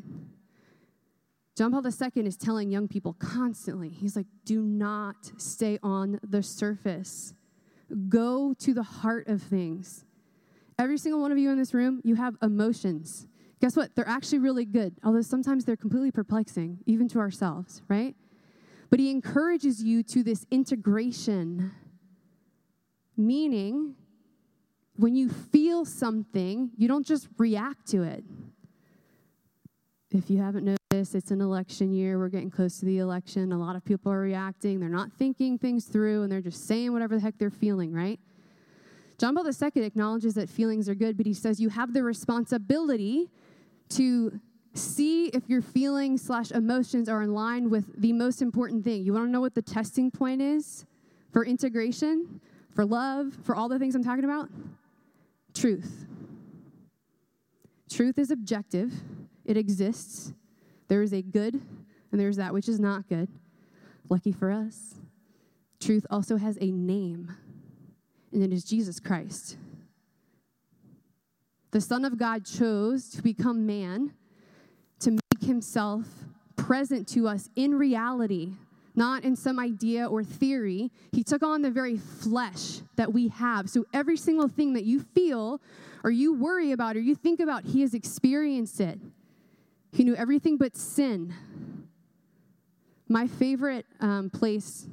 John 1.55 1.71
Paul 1.71 1.85
II 1.85 2.25
is 2.25 2.35
telling 2.35 2.69
young 2.69 2.87
people 2.89 3.13
constantly, 3.13 3.89
he's 3.89 4.15
like, 4.15 4.27
do 4.43 4.61
not 4.61 5.31
stay 5.37 5.79
on 5.81 6.19
the 6.21 6.43
surface. 6.43 7.33
Go 8.09 8.53
to 8.59 8.73
the 8.73 8.83
heart 8.83 9.27
of 9.27 9.41
things. 9.41 10.03
Every 10.77 10.97
single 10.97 11.21
one 11.21 11.31
of 11.31 11.37
you 11.37 11.51
in 11.51 11.57
this 11.57 11.73
room, 11.73 12.01
you 12.03 12.15
have 12.15 12.35
emotions. 12.41 13.27
Guess 13.61 13.77
what? 13.77 13.95
They're 13.95 14.07
actually 14.07 14.39
really 14.39 14.65
good, 14.65 14.95
although 15.01 15.21
sometimes 15.21 15.63
they're 15.63 15.77
completely 15.77 16.11
perplexing, 16.11 16.79
even 16.85 17.07
to 17.09 17.19
ourselves, 17.19 17.81
right? 17.87 18.15
But 18.89 18.99
he 18.99 19.09
encourages 19.09 19.81
you 19.81 20.03
to 20.03 20.23
this 20.23 20.45
integration 20.51 21.71
Meaning, 23.17 23.95
when 24.97 25.15
you 25.15 25.29
feel 25.29 25.85
something, 25.85 26.71
you 26.77 26.87
don't 26.87 27.05
just 27.05 27.27
react 27.37 27.87
to 27.87 28.03
it. 28.03 28.23
If 30.11 30.29
you 30.29 30.37
haven't 30.37 30.63
noticed, 30.63 31.15
it's 31.15 31.31
an 31.31 31.41
election 31.41 31.91
year. 31.91 32.17
We're 32.17 32.29
getting 32.29 32.49
close 32.49 32.79
to 32.79 32.85
the 32.85 32.99
election. 32.99 33.51
A 33.51 33.57
lot 33.57 33.75
of 33.75 33.83
people 33.83 34.11
are 34.11 34.19
reacting. 34.19 34.79
They're 34.79 34.87
not 34.87 35.11
thinking 35.11 35.57
things 35.57 35.85
through 35.85 36.23
and 36.23 36.31
they're 36.31 36.41
just 36.41 36.67
saying 36.67 36.93
whatever 36.93 37.15
the 37.15 37.21
heck 37.21 37.37
they're 37.37 37.49
feeling, 37.49 37.91
right? 37.91 38.19
John 39.17 39.35
Paul 39.35 39.45
II 39.45 39.83
acknowledges 39.83 40.33
that 40.35 40.49
feelings 40.49 40.87
are 40.87 40.95
good, 40.95 41.17
but 41.17 41.25
he 41.25 41.33
says 41.33 41.59
you 41.59 41.69
have 41.69 41.93
the 41.93 42.03
responsibility 42.03 43.29
to 43.89 44.39
see 44.73 45.27
if 45.27 45.49
your 45.49 45.61
feelings 45.61 46.21
slash 46.21 46.51
emotions 46.51 47.07
are 47.07 47.21
in 47.21 47.33
line 47.33 47.69
with 47.69 47.99
the 47.99 48.11
most 48.13 48.41
important 48.41 48.83
thing. 48.83 49.03
You 49.03 49.13
want 49.13 49.25
to 49.25 49.31
know 49.31 49.41
what 49.41 49.55
the 49.55 49.61
testing 49.61 50.11
point 50.11 50.41
is 50.41 50.85
for 51.31 51.45
integration? 51.45 52.41
For 52.75 52.85
love, 52.85 53.33
for 53.43 53.55
all 53.55 53.69
the 53.69 53.79
things 53.79 53.95
I'm 53.95 54.03
talking 54.03 54.25
about? 54.25 54.49
Truth. 55.53 56.05
Truth 57.89 58.19
is 58.19 58.29
objective, 58.29 58.93
it 59.45 59.55
exists. 59.55 60.33
There 60.89 61.01
is 61.01 61.13
a 61.13 61.21
good, 61.21 61.55
and 62.11 62.19
there's 62.19 62.35
that 62.35 62.53
which 62.53 62.67
is 62.67 62.79
not 62.79 63.07
good. 63.07 63.29
Lucky 64.09 64.31
for 64.31 64.51
us. 64.51 64.95
Truth 65.79 66.05
also 66.09 66.37
has 66.37 66.57
a 66.59 66.71
name, 66.71 67.33
and 68.33 68.43
it 68.43 68.51
is 68.51 68.63
Jesus 68.63 68.99
Christ. 68.99 69.57
The 71.71 71.81
Son 71.81 72.05
of 72.05 72.17
God 72.17 72.45
chose 72.45 73.09
to 73.09 73.21
become 73.21 73.65
man 73.65 74.13
to 74.99 75.11
make 75.11 75.43
himself 75.43 76.05
present 76.55 77.07
to 77.09 77.27
us 77.27 77.49
in 77.55 77.75
reality 77.75 78.53
not 78.95 79.23
in 79.23 79.35
some 79.35 79.59
idea 79.59 80.05
or 80.05 80.23
theory. 80.23 80.91
He 81.11 81.23
took 81.23 81.43
on 81.43 81.61
the 81.61 81.71
very 81.71 81.97
flesh 81.97 82.79
that 82.95 83.13
we 83.13 83.27
have. 83.29 83.69
So 83.69 83.85
every 83.93 84.17
single 84.17 84.47
thing 84.47 84.73
that 84.73 84.85
you 84.85 85.01
feel 85.01 85.61
or 86.03 86.11
you 86.11 86.33
worry 86.33 86.71
about 86.71 86.95
or 86.95 86.99
you 86.99 87.15
think 87.15 87.39
about, 87.39 87.65
he 87.65 87.81
has 87.81 87.93
experienced 87.93 88.79
it. 88.79 88.99
He 89.91 90.03
knew 90.03 90.15
everything 90.15 90.57
but 90.57 90.75
sin. 90.75 91.33
My 93.07 93.27
favorite 93.27 93.85
um, 93.99 94.29
place, 94.29 94.87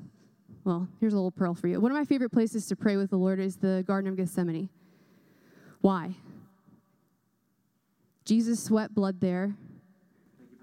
well, 0.64 0.88
here's 1.00 1.12
a 1.12 1.16
little 1.16 1.30
pearl 1.30 1.54
for 1.54 1.68
you. 1.68 1.80
One 1.80 1.90
of 1.90 1.96
my 1.96 2.04
favorite 2.04 2.30
places 2.30 2.66
to 2.68 2.76
pray 2.76 2.96
with 2.96 3.10
the 3.10 3.16
Lord 3.16 3.40
is 3.40 3.56
the 3.56 3.84
Garden 3.86 4.10
of 4.10 4.16
Gethsemane. 4.16 4.68
Why? 5.80 6.14
Jesus 8.24 8.62
sweat 8.62 8.94
blood 8.94 9.20
there. 9.20 9.54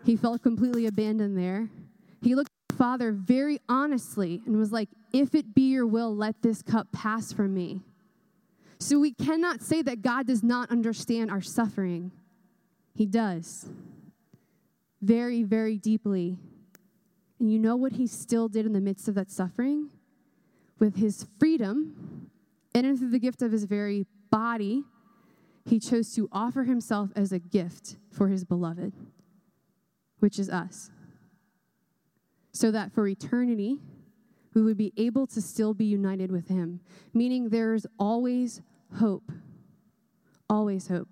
He 0.06 0.16
felt 0.16 0.42
completely 0.42 0.86
abandoned 0.86 1.38
there. 1.38 1.70
He 2.22 2.36
looked 2.36 2.49
Father 2.80 3.12
very 3.12 3.60
honestly 3.68 4.42
and 4.46 4.58
was 4.58 4.72
like, 4.72 4.88
If 5.12 5.36
it 5.36 5.54
be 5.54 5.70
your 5.70 5.86
will, 5.86 6.16
let 6.16 6.42
this 6.42 6.62
cup 6.62 6.88
pass 6.94 7.34
from 7.34 7.54
me. 7.54 7.82
So 8.80 8.98
we 8.98 9.12
cannot 9.12 9.62
say 9.62 9.82
that 9.82 10.02
God 10.02 10.26
does 10.26 10.44
not 10.44 10.72
understand 10.72 11.30
our 11.30 11.42
suffering. 11.42 12.12
He 12.96 13.06
does. 13.06 13.68
Very, 15.02 15.44
very 15.44 15.78
deeply. 15.78 16.38
And 17.38 17.52
you 17.52 17.60
know 17.60 17.76
what 17.76 17.94
he 17.94 18.08
still 18.08 18.48
did 18.48 18.66
in 18.66 18.72
the 18.72 18.80
midst 18.80 19.10
of 19.10 19.16
that 19.16 19.30
suffering? 19.30 19.90
With 20.80 20.96
his 20.96 21.28
freedom 21.38 22.30
and 22.74 22.98
through 22.98 23.10
the 23.10 23.20
gift 23.20 23.42
of 23.42 23.52
his 23.52 23.66
very 23.66 24.06
body, 24.32 24.86
he 25.66 25.80
chose 25.80 26.14
to 26.16 26.30
offer 26.32 26.64
himself 26.64 27.10
as 27.14 27.34
a 27.34 27.40
gift 27.40 27.98
for 28.10 28.30
his 28.30 28.46
beloved, 28.46 28.94
which 30.20 30.40
is 30.40 30.50
us 30.50 30.92
so 32.60 32.72
that 32.72 32.92
for 32.92 33.08
eternity, 33.08 33.80
we 34.54 34.62
would 34.62 34.76
be 34.76 34.92
able 34.98 35.26
to 35.28 35.40
still 35.42 35.74
be 35.74 35.86
united 35.86 36.30
with 36.30 36.48
Him, 36.50 36.82
meaning 37.14 37.50
there's 37.50 37.86
always 37.98 38.62
hope. 39.00 39.32
Always 40.50 40.88
hope. 40.90 41.08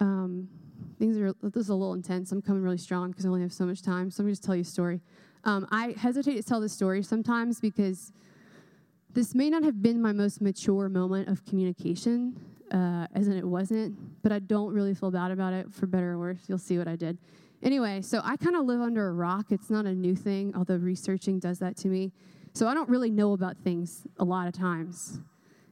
Um, 0.00 0.48
things 0.98 1.18
are, 1.18 1.34
this 1.42 1.64
is 1.64 1.68
a 1.68 1.74
little 1.74 1.92
intense. 1.92 2.32
I'm 2.32 2.40
coming 2.40 2.62
really 2.62 2.78
strong 2.78 3.10
because 3.10 3.26
I 3.26 3.28
only 3.28 3.42
have 3.42 3.52
so 3.52 3.66
much 3.66 3.82
time. 3.82 4.10
So 4.10 4.22
me 4.22 4.32
just 4.32 4.44
tell 4.44 4.54
you 4.54 4.62
a 4.62 4.64
story. 4.64 5.02
Um, 5.44 5.66
I 5.70 5.94
hesitate 5.98 6.36
to 6.36 6.42
tell 6.42 6.60
this 6.60 6.72
story 6.72 7.02
sometimes 7.02 7.60
because 7.60 8.12
This 9.10 9.34
may 9.34 9.48
not 9.50 9.62
have 9.64 9.82
been 9.82 10.00
my 10.00 10.12
most 10.12 10.40
mature 10.40 10.88
moment 10.88 11.28
of 11.28 11.44
communication, 11.44 12.36
uh, 12.70 13.06
as 13.14 13.26
in 13.26 13.36
it 13.36 13.44
wasn't, 13.44 13.98
but 14.22 14.32
I 14.32 14.38
don't 14.38 14.72
really 14.72 14.94
feel 14.94 15.10
bad 15.10 15.30
about 15.30 15.54
it, 15.54 15.72
for 15.72 15.86
better 15.86 16.12
or 16.12 16.18
worse. 16.18 16.38
You'll 16.46 16.58
see 16.58 16.78
what 16.78 16.86
I 16.86 16.96
did. 16.96 17.18
Anyway, 17.62 18.00
so 18.02 18.20
I 18.24 18.36
kind 18.36 18.54
of 18.54 18.66
live 18.66 18.80
under 18.80 19.08
a 19.08 19.12
rock. 19.12 19.46
It's 19.50 19.68
not 19.68 19.84
a 19.84 19.94
new 19.94 20.14
thing, 20.14 20.54
although 20.56 20.76
researching 20.76 21.40
does 21.40 21.58
that 21.58 21.76
to 21.78 21.88
me. 21.88 22.12
So 22.52 22.68
I 22.68 22.74
don't 22.74 22.88
really 22.88 23.10
know 23.10 23.32
about 23.32 23.56
things 23.58 24.06
a 24.18 24.24
lot 24.24 24.46
of 24.46 24.54
times. 24.54 25.20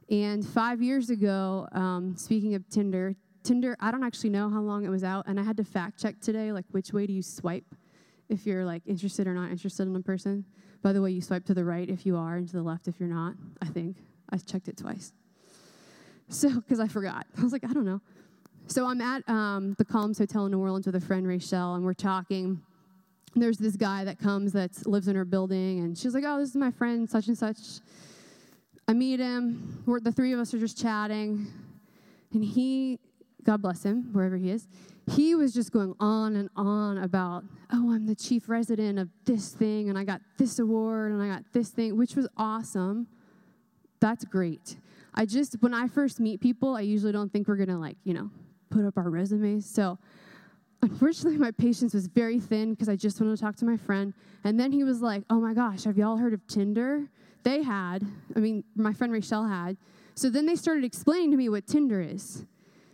And 0.09 0.45
five 0.45 0.81
years 0.81 1.09
ago, 1.09 1.67
um, 1.71 2.15
speaking 2.15 2.55
of 2.55 2.67
Tinder, 2.69 3.15
Tinder, 3.43 3.77
I 3.79 3.91
don't 3.91 4.03
actually 4.03 4.29
know 4.29 4.49
how 4.49 4.61
long 4.61 4.85
it 4.85 4.89
was 4.89 5.03
out, 5.03 5.25
and 5.27 5.39
I 5.39 5.43
had 5.43 5.57
to 5.57 5.63
fact 5.63 6.01
check 6.01 6.19
today, 6.19 6.51
like 6.51 6.65
which 6.71 6.91
way 6.91 7.07
do 7.07 7.13
you 7.13 7.21
swipe 7.21 7.65
if 8.29 8.45
you're 8.45 8.65
like 8.65 8.83
interested 8.85 9.27
or 9.27 9.33
not 9.33 9.51
interested 9.51 9.87
in 9.87 9.95
a 9.95 10.01
person. 10.01 10.43
By 10.81 10.93
the 10.93 11.01
way, 11.01 11.11
you 11.11 11.21
swipe 11.21 11.45
to 11.45 11.53
the 11.53 11.63
right 11.63 11.89
if 11.89 12.05
you 12.05 12.17
are, 12.17 12.35
and 12.35 12.47
to 12.47 12.57
the 12.57 12.63
left 12.63 12.87
if 12.87 12.99
you're 12.99 13.09
not. 13.09 13.35
I 13.61 13.67
think 13.67 13.97
I 14.29 14.37
checked 14.37 14.67
it 14.67 14.77
twice. 14.77 15.13
So, 16.29 16.49
because 16.49 16.79
I 16.79 16.87
forgot, 16.87 17.25
I 17.37 17.41
was 17.41 17.53
like, 17.53 17.63
I 17.63 17.73
don't 17.73 17.85
know. 17.85 18.01
So 18.69 18.85
I'm 18.85 18.99
at 18.99 19.27
um, 19.29 19.75
the 19.77 19.85
Columns 19.85 20.17
Hotel 20.17 20.45
in 20.45 20.51
New 20.51 20.59
Orleans 20.59 20.85
with 20.85 20.95
a 20.95 21.01
friend, 21.01 21.25
Rachel, 21.25 21.75
and 21.75 21.85
we're 21.85 21.93
talking. 21.93 22.61
There's 23.33 23.57
this 23.57 23.77
guy 23.77 24.03
that 24.03 24.19
comes 24.19 24.51
that 24.53 24.85
lives 24.85 25.07
in 25.07 25.15
her 25.15 25.23
building, 25.23 25.79
and 25.79 25.97
she's 25.97 26.13
like, 26.13 26.25
"Oh, 26.27 26.37
this 26.37 26.49
is 26.49 26.55
my 26.55 26.71
friend, 26.71 27.09
such 27.09 27.27
and 27.27 27.37
such." 27.37 27.57
I 28.87 28.93
meet 28.93 29.19
him. 29.19 29.83
We're, 29.85 30.01
the 30.01 30.11
three 30.11 30.33
of 30.33 30.39
us 30.39 30.53
are 30.53 30.59
just 30.59 30.77
chatting, 30.77 31.47
and 32.33 32.43
he 32.43 32.99
God 33.47 33.61
bless 33.61 33.83
him, 33.83 34.09
wherever 34.11 34.35
he 34.35 34.51
is, 34.51 34.67
he 35.09 35.33
was 35.33 35.53
just 35.53 35.71
going 35.71 35.95
on 36.01 36.35
and 36.35 36.49
on 36.57 36.97
about, 36.97 37.45
oh, 37.71 37.93
I'm 37.93 38.05
the 38.05 38.15
chief 38.15 38.49
resident 38.49 38.99
of 38.99 39.07
this 39.23 39.53
thing, 39.53 39.87
and 39.87 39.97
I 39.97 40.03
got 40.03 40.19
this 40.37 40.59
award, 40.59 41.13
and 41.13 41.23
I 41.23 41.29
got 41.29 41.43
this 41.53 41.69
thing, 41.69 41.95
which 41.95 42.17
was 42.17 42.27
awesome. 42.35 43.07
That's 44.01 44.25
great. 44.25 44.75
I 45.13 45.25
just, 45.25 45.55
when 45.61 45.73
I 45.73 45.87
first 45.87 46.19
meet 46.19 46.41
people, 46.41 46.75
I 46.75 46.81
usually 46.81 47.13
don't 47.13 47.31
think 47.31 47.47
we're 47.47 47.55
gonna, 47.55 47.79
like, 47.79 47.95
you 48.03 48.13
know, 48.13 48.29
put 48.69 48.85
up 48.85 48.97
our 48.97 49.09
resumes. 49.09 49.65
So, 49.65 49.97
unfortunately, 50.81 51.37
my 51.47 51.51
patience 51.51 51.93
was 51.93 52.07
very 52.07 52.39
thin 52.39 52.73
because 52.73 52.89
I 52.89 52.95
just 52.95 53.19
wanted 53.19 53.35
to 53.37 53.41
talk 53.41 53.55
to 53.57 53.65
my 53.65 53.77
friend. 53.77 54.13
And 54.43 54.59
then 54.59 54.71
he 54.71 54.83
was 54.83 55.01
like, 55.01 55.23
oh 55.29 55.39
my 55.39 55.53
gosh, 55.53 55.83
have 55.83 55.97
y'all 55.97 56.17
heard 56.17 56.33
of 56.33 56.45
Tinder? 56.47 57.07
They 57.43 57.63
had, 57.63 58.05
I 58.35 58.39
mean, 58.39 58.63
my 58.75 58.93
friend 58.93 59.13
Rachel 59.13 59.45
had. 59.45 59.77
So 60.15 60.29
then 60.29 60.45
they 60.45 60.55
started 60.55 60.83
explaining 60.83 61.31
to 61.31 61.37
me 61.37 61.49
what 61.49 61.67
Tinder 61.67 62.01
is. 62.01 62.45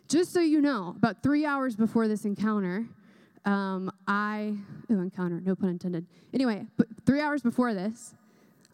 Just 0.08 0.34
so 0.34 0.42
you 0.42 0.62
know, 0.62 0.94
about 0.98 1.24
three 1.24 1.46
hours 1.46 1.76
before 1.76 2.08
this 2.08 2.26
encounter, 2.26 2.86
um, 3.46 3.92
I, 4.08 4.56
oh, 4.90 4.94
encounter, 4.94 5.42
no 5.42 5.56
pun 5.56 5.70
intended. 5.70 6.06
Anyway, 6.34 6.66
but 6.78 6.88
three 7.06 7.22
hours 7.22 7.42
before 7.42 7.74
this, 7.74 8.14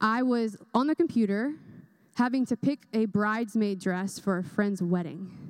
I 0.01 0.23
was 0.23 0.57
on 0.73 0.87
the 0.87 0.95
computer 0.95 1.53
having 2.15 2.45
to 2.45 2.57
pick 2.57 2.79
a 2.93 3.05
bridesmaid 3.05 3.79
dress 3.79 4.19
for 4.19 4.39
a 4.39 4.43
friend's 4.43 4.81
wedding. 4.81 5.48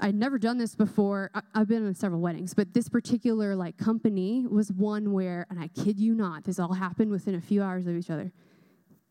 I'd 0.00 0.14
never 0.14 0.38
done 0.38 0.58
this 0.58 0.74
before. 0.74 1.30
I, 1.34 1.42
have 1.54 1.68
been 1.68 1.86
in 1.86 1.94
several 1.94 2.20
weddings, 2.20 2.54
but 2.54 2.72
this 2.72 2.88
particular 2.88 3.54
like 3.54 3.76
company 3.76 4.46
was 4.48 4.72
one 4.72 5.12
where, 5.12 5.46
and 5.50 5.60
I 5.60 5.68
kid 5.68 6.00
you 6.00 6.14
not, 6.14 6.44
this 6.44 6.58
all 6.58 6.72
happened 6.72 7.10
within 7.10 7.34
a 7.34 7.40
few 7.40 7.62
hours 7.62 7.86
of 7.86 7.94
each 7.96 8.10
other. 8.10 8.32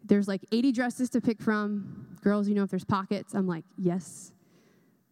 There's 0.04 0.28
like 0.28 0.41
80 0.52 0.72
dresses 0.72 1.10
to 1.12 1.22
pick 1.22 1.41
from. 1.41 2.17
Girls, 2.22 2.48
you 2.48 2.56
know 2.56 2.63
if 2.63 2.70
there's 2.72 2.84
pockets. 2.84 3.34
I'm 3.36 3.48
like, 3.48 3.63
yes, 3.78 4.32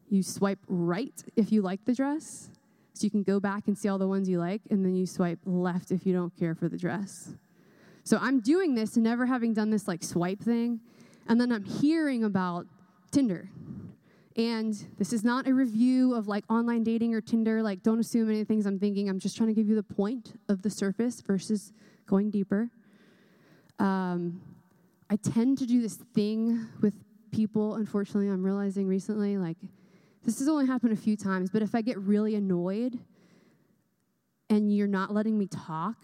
you 0.09 0.23
swipe 0.23 0.59
right 0.67 1.23
if 1.35 1.51
you 1.51 1.61
like 1.61 1.85
the 1.85 1.93
dress, 1.93 2.49
so 2.93 3.05
you 3.05 3.11
can 3.11 3.23
go 3.23 3.39
back 3.39 3.67
and 3.67 3.77
see 3.77 3.87
all 3.87 3.99
the 3.99 4.07
ones 4.07 4.27
you 4.27 4.39
like, 4.39 4.61
and 4.71 4.83
then 4.83 4.95
you 4.95 5.05
swipe 5.05 5.39
left 5.45 5.91
if 5.91 6.05
you 6.05 6.13
don't 6.13 6.35
care 6.35 6.55
for 6.55 6.67
the 6.67 6.77
dress. 6.77 7.35
So 8.03 8.17
I'm 8.19 8.39
doing 8.39 8.73
this, 8.73 8.97
never 8.97 9.27
having 9.27 9.53
done 9.53 9.69
this 9.69 9.87
like 9.87 10.03
swipe 10.03 10.41
thing, 10.41 10.79
and 11.27 11.39
then 11.39 11.51
I'm 11.51 11.63
hearing 11.63 12.23
about 12.23 12.65
Tinder. 13.11 13.49
And 14.35 14.73
this 14.97 15.11
is 15.11 15.23
not 15.23 15.47
a 15.47 15.53
review 15.53 16.13
of 16.13 16.27
like 16.27 16.45
online 16.49 16.83
dating 16.83 17.13
or 17.13 17.21
Tinder. 17.21 17.61
Like, 17.61 17.83
don't 17.83 17.99
assume 17.99 18.29
any 18.29 18.43
things 18.43 18.65
I'm 18.65 18.79
thinking. 18.79 19.09
I'm 19.09 19.19
just 19.19 19.35
trying 19.35 19.49
to 19.49 19.55
give 19.55 19.67
you 19.67 19.75
the 19.75 19.83
point 19.83 20.39
of 20.47 20.61
the 20.61 20.69
surface 20.69 21.21
versus 21.21 21.73
going 22.05 22.29
deeper. 22.29 22.69
Um, 23.79 24.41
I 25.09 25.15
tend 25.15 25.57
to 25.59 25.65
do 25.65 25.81
this 25.81 25.95
thing 26.13 26.67
with 26.81 26.93
people, 27.31 27.75
unfortunately, 27.75 28.29
I'm 28.29 28.43
realizing 28.43 28.87
recently, 28.87 29.37
like, 29.37 29.57
this 30.23 30.39
has 30.39 30.47
only 30.47 30.67
happened 30.67 30.93
a 30.93 30.97
few 30.97 31.15
times, 31.15 31.49
but 31.49 31.61
if 31.61 31.73
I 31.73 31.81
get 31.81 31.97
really 31.97 32.35
annoyed 32.35 32.99
and 34.49 34.75
you're 34.75 34.87
not 34.87 35.13
letting 35.13 35.37
me 35.37 35.47
talk, 35.47 35.95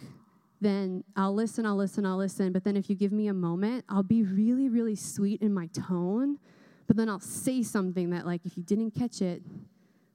then 0.61 1.03
I'll 1.15 1.33
listen, 1.33 1.65
I'll 1.65 1.75
listen, 1.75 2.05
I'll 2.05 2.17
listen. 2.17 2.53
But 2.53 2.63
then 2.63 2.77
if 2.77 2.89
you 2.89 2.95
give 2.95 3.11
me 3.11 3.27
a 3.27 3.33
moment, 3.33 3.85
I'll 3.89 4.03
be 4.03 4.23
really, 4.23 4.69
really 4.69 4.95
sweet 4.95 5.41
in 5.41 5.53
my 5.53 5.67
tone. 5.67 6.39
But 6.87 6.97
then 6.97 7.09
I'll 7.09 7.19
say 7.19 7.63
something 7.63 8.11
that, 8.11 8.25
like, 8.25 8.45
if 8.45 8.57
you 8.57 8.63
didn't 8.63 8.91
catch 8.91 9.21
it, 9.21 9.41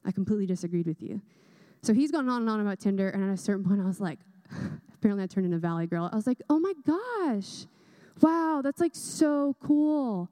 I 0.05 0.13
completely 0.13 0.47
disagreed 0.47 0.87
with 0.87 1.03
you. 1.03 1.21
So 1.83 1.95
he's 1.95 2.11
gone 2.11 2.29
on 2.29 2.43
and 2.43 2.51
on 2.51 2.61
about 2.61 2.79
Tinder, 2.79 3.09
and 3.09 3.25
at 3.25 3.33
a 3.33 3.37
certain 3.37 3.65
point, 3.65 3.81
I 3.81 3.85
was 3.85 4.01
like, 4.01 4.19
apparently 4.95 5.25
I 5.25 5.27
turned 5.27 5.47
into 5.47 5.59
Valley 5.59 5.87
Girl. 5.87 6.09
I 6.13 6.17
was 6.17 6.27
like, 6.27 6.43
oh 6.49 6.59
my 6.59 6.73
gosh, 6.87 7.67
wow, 8.21 8.61
that's 8.63 8.81
like 8.81 8.95
so 8.95 9.57
cool. 9.61 10.29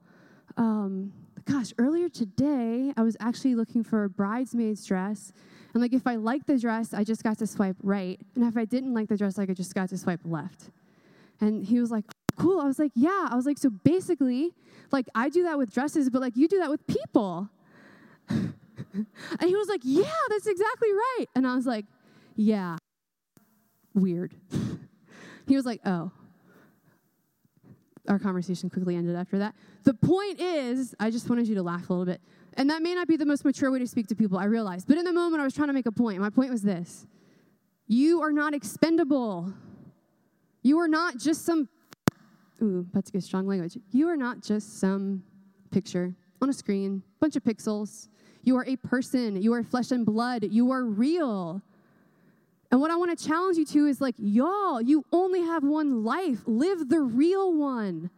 Um, 0.57 1.11
gosh, 1.45 1.73
earlier 1.77 2.09
today, 2.09 2.93
I 2.95 3.01
was 3.01 3.17
actually 3.19 3.55
looking 3.55 3.83
for 3.83 4.03
a 4.03 4.09
bridesmaid's 4.09 4.85
dress. 4.85 5.33
And 5.73 5.81
like, 5.81 5.93
if 5.93 6.05
I 6.07 6.15
liked 6.15 6.47
the 6.47 6.57
dress, 6.57 6.93
I 6.93 7.03
just 7.03 7.23
got 7.23 7.37
to 7.39 7.47
swipe 7.47 7.77
right. 7.83 8.19
And 8.35 8.43
if 8.45 8.57
I 8.57 8.65
didn't 8.65 8.93
like 8.93 9.07
the 9.07 9.17
dress, 9.17 9.37
like, 9.37 9.49
I 9.49 9.53
just 9.53 9.73
got 9.73 9.89
to 9.89 9.97
swipe 9.97 10.21
left. 10.23 10.69
And 11.41 11.63
he 11.63 11.79
was 11.79 11.91
like, 11.91 12.05
cool. 12.39 12.59
I 12.59 12.65
was 12.65 12.79
like, 12.79 12.91
yeah. 12.95 13.27
I 13.29 13.35
was 13.35 13.45
like, 13.45 13.57
so 13.57 13.69
basically, 13.69 14.53
like, 14.91 15.07
I 15.13 15.29
do 15.29 15.43
that 15.43 15.57
with 15.57 15.71
dresses, 15.71 16.09
but 16.09 16.21
like, 16.21 16.35
you 16.35 16.47
do 16.47 16.59
that 16.59 16.69
with 16.69 16.85
people. 16.87 17.49
and 18.29 18.55
he 19.41 19.55
was 19.55 19.67
like, 19.67 19.81
yeah, 19.83 20.03
that's 20.29 20.47
exactly 20.47 20.91
right. 20.91 21.25
And 21.35 21.45
I 21.45 21.55
was 21.55 21.65
like, 21.65 21.85
yeah, 22.35 22.77
weird. 23.93 24.33
he 25.47 25.55
was 25.55 25.65
like, 25.65 25.81
oh, 25.85 26.11
our 28.07 28.19
conversation 28.19 28.69
quickly 28.69 28.95
ended 28.95 29.15
after 29.15 29.37
that. 29.39 29.53
The 29.83 29.93
point 29.93 30.39
is, 30.39 30.95
I 30.99 31.11
just 31.11 31.29
wanted 31.29 31.47
you 31.47 31.55
to 31.55 31.63
laugh 31.63 31.89
a 31.89 31.93
little 31.93 32.05
bit. 32.05 32.21
And 32.55 32.69
that 32.69 32.81
may 32.81 32.95
not 32.95 33.07
be 33.07 33.15
the 33.15 33.25
most 33.25 33.45
mature 33.45 33.71
way 33.71 33.79
to 33.79 33.87
speak 33.87 34.07
to 34.07 34.15
people, 34.15 34.37
I 34.37 34.45
realize. 34.45 34.83
But 34.83 34.97
in 34.97 35.05
the 35.05 35.13
moment, 35.13 35.41
I 35.41 35.45
was 35.45 35.53
trying 35.53 35.67
to 35.67 35.73
make 35.73 35.85
a 35.85 35.91
point. 35.91 36.19
My 36.19 36.29
point 36.29 36.49
was 36.51 36.63
this 36.63 37.05
You 37.87 38.21
are 38.21 38.31
not 38.31 38.53
expendable. 38.53 39.53
You 40.61 40.79
are 40.79 40.87
not 40.87 41.17
just 41.17 41.45
some, 41.45 41.69
ooh, 42.61 42.85
that's 42.93 43.11
good 43.11 43.23
strong 43.23 43.47
language. 43.47 43.77
You 43.91 44.09
are 44.09 44.17
not 44.17 44.41
just 44.41 44.79
some 44.79 45.23
picture 45.71 46.13
on 46.41 46.49
a 46.49 46.53
screen, 46.53 47.03
bunch 47.19 47.35
of 47.35 47.43
pixels. 47.43 48.07
You 48.43 48.57
are 48.57 48.65
a 48.65 48.75
person. 48.77 49.41
You 49.41 49.53
are 49.53 49.63
flesh 49.63 49.91
and 49.91 50.05
blood. 50.05 50.45
You 50.49 50.71
are 50.71 50.83
real. 50.83 51.61
And 52.71 52.79
what 52.79 52.91
I 52.91 52.95
want 52.95 53.17
to 53.17 53.27
challenge 53.27 53.57
you 53.57 53.65
to 53.65 53.87
is 53.87 53.99
like, 53.99 54.15
y'all, 54.17 54.81
you 54.81 55.03
only 55.11 55.41
have 55.41 55.63
one 55.63 56.03
life. 56.03 56.39
Live 56.45 56.89
the 56.89 57.01
real 57.01 57.53
one, 57.53 58.09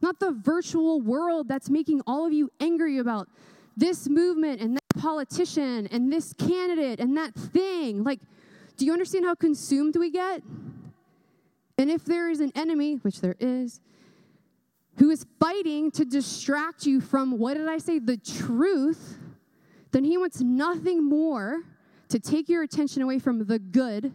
not 0.00 0.20
the 0.20 0.30
virtual 0.30 1.00
world 1.00 1.48
that's 1.48 1.68
making 1.68 2.02
all 2.06 2.24
of 2.24 2.32
you 2.32 2.50
angry 2.60 2.98
about 2.98 3.28
this 3.76 4.08
movement 4.08 4.60
and 4.60 4.76
that 4.76 5.00
politician 5.00 5.86
and 5.88 6.12
this 6.12 6.32
candidate 6.32 7.00
and 7.00 7.16
that 7.16 7.34
thing. 7.34 8.04
Like, 8.04 8.20
do 8.76 8.86
you 8.86 8.92
understand 8.92 9.24
how 9.24 9.34
consumed 9.34 9.96
we 9.96 10.10
get? 10.10 10.42
And 11.78 11.90
if 11.90 12.04
there 12.04 12.30
is 12.30 12.40
an 12.40 12.52
enemy, 12.54 12.94
which 12.94 13.20
there 13.20 13.36
is, 13.38 13.80
who 14.98 15.10
is 15.10 15.26
fighting 15.38 15.90
to 15.92 16.04
distract 16.04 16.86
you 16.86 17.00
from, 17.00 17.38
what 17.38 17.54
did 17.54 17.68
I 17.68 17.78
say, 17.78 17.98
the 17.98 18.16
truth, 18.16 19.18
then 19.92 20.04
he 20.04 20.16
wants 20.16 20.40
nothing 20.40 21.04
more 21.04 21.62
to 22.08 22.18
take 22.18 22.48
your 22.48 22.62
attention 22.62 23.02
away 23.02 23.18
from 23.18 23.44
the 23.44 23.58
good, 23.58 24.14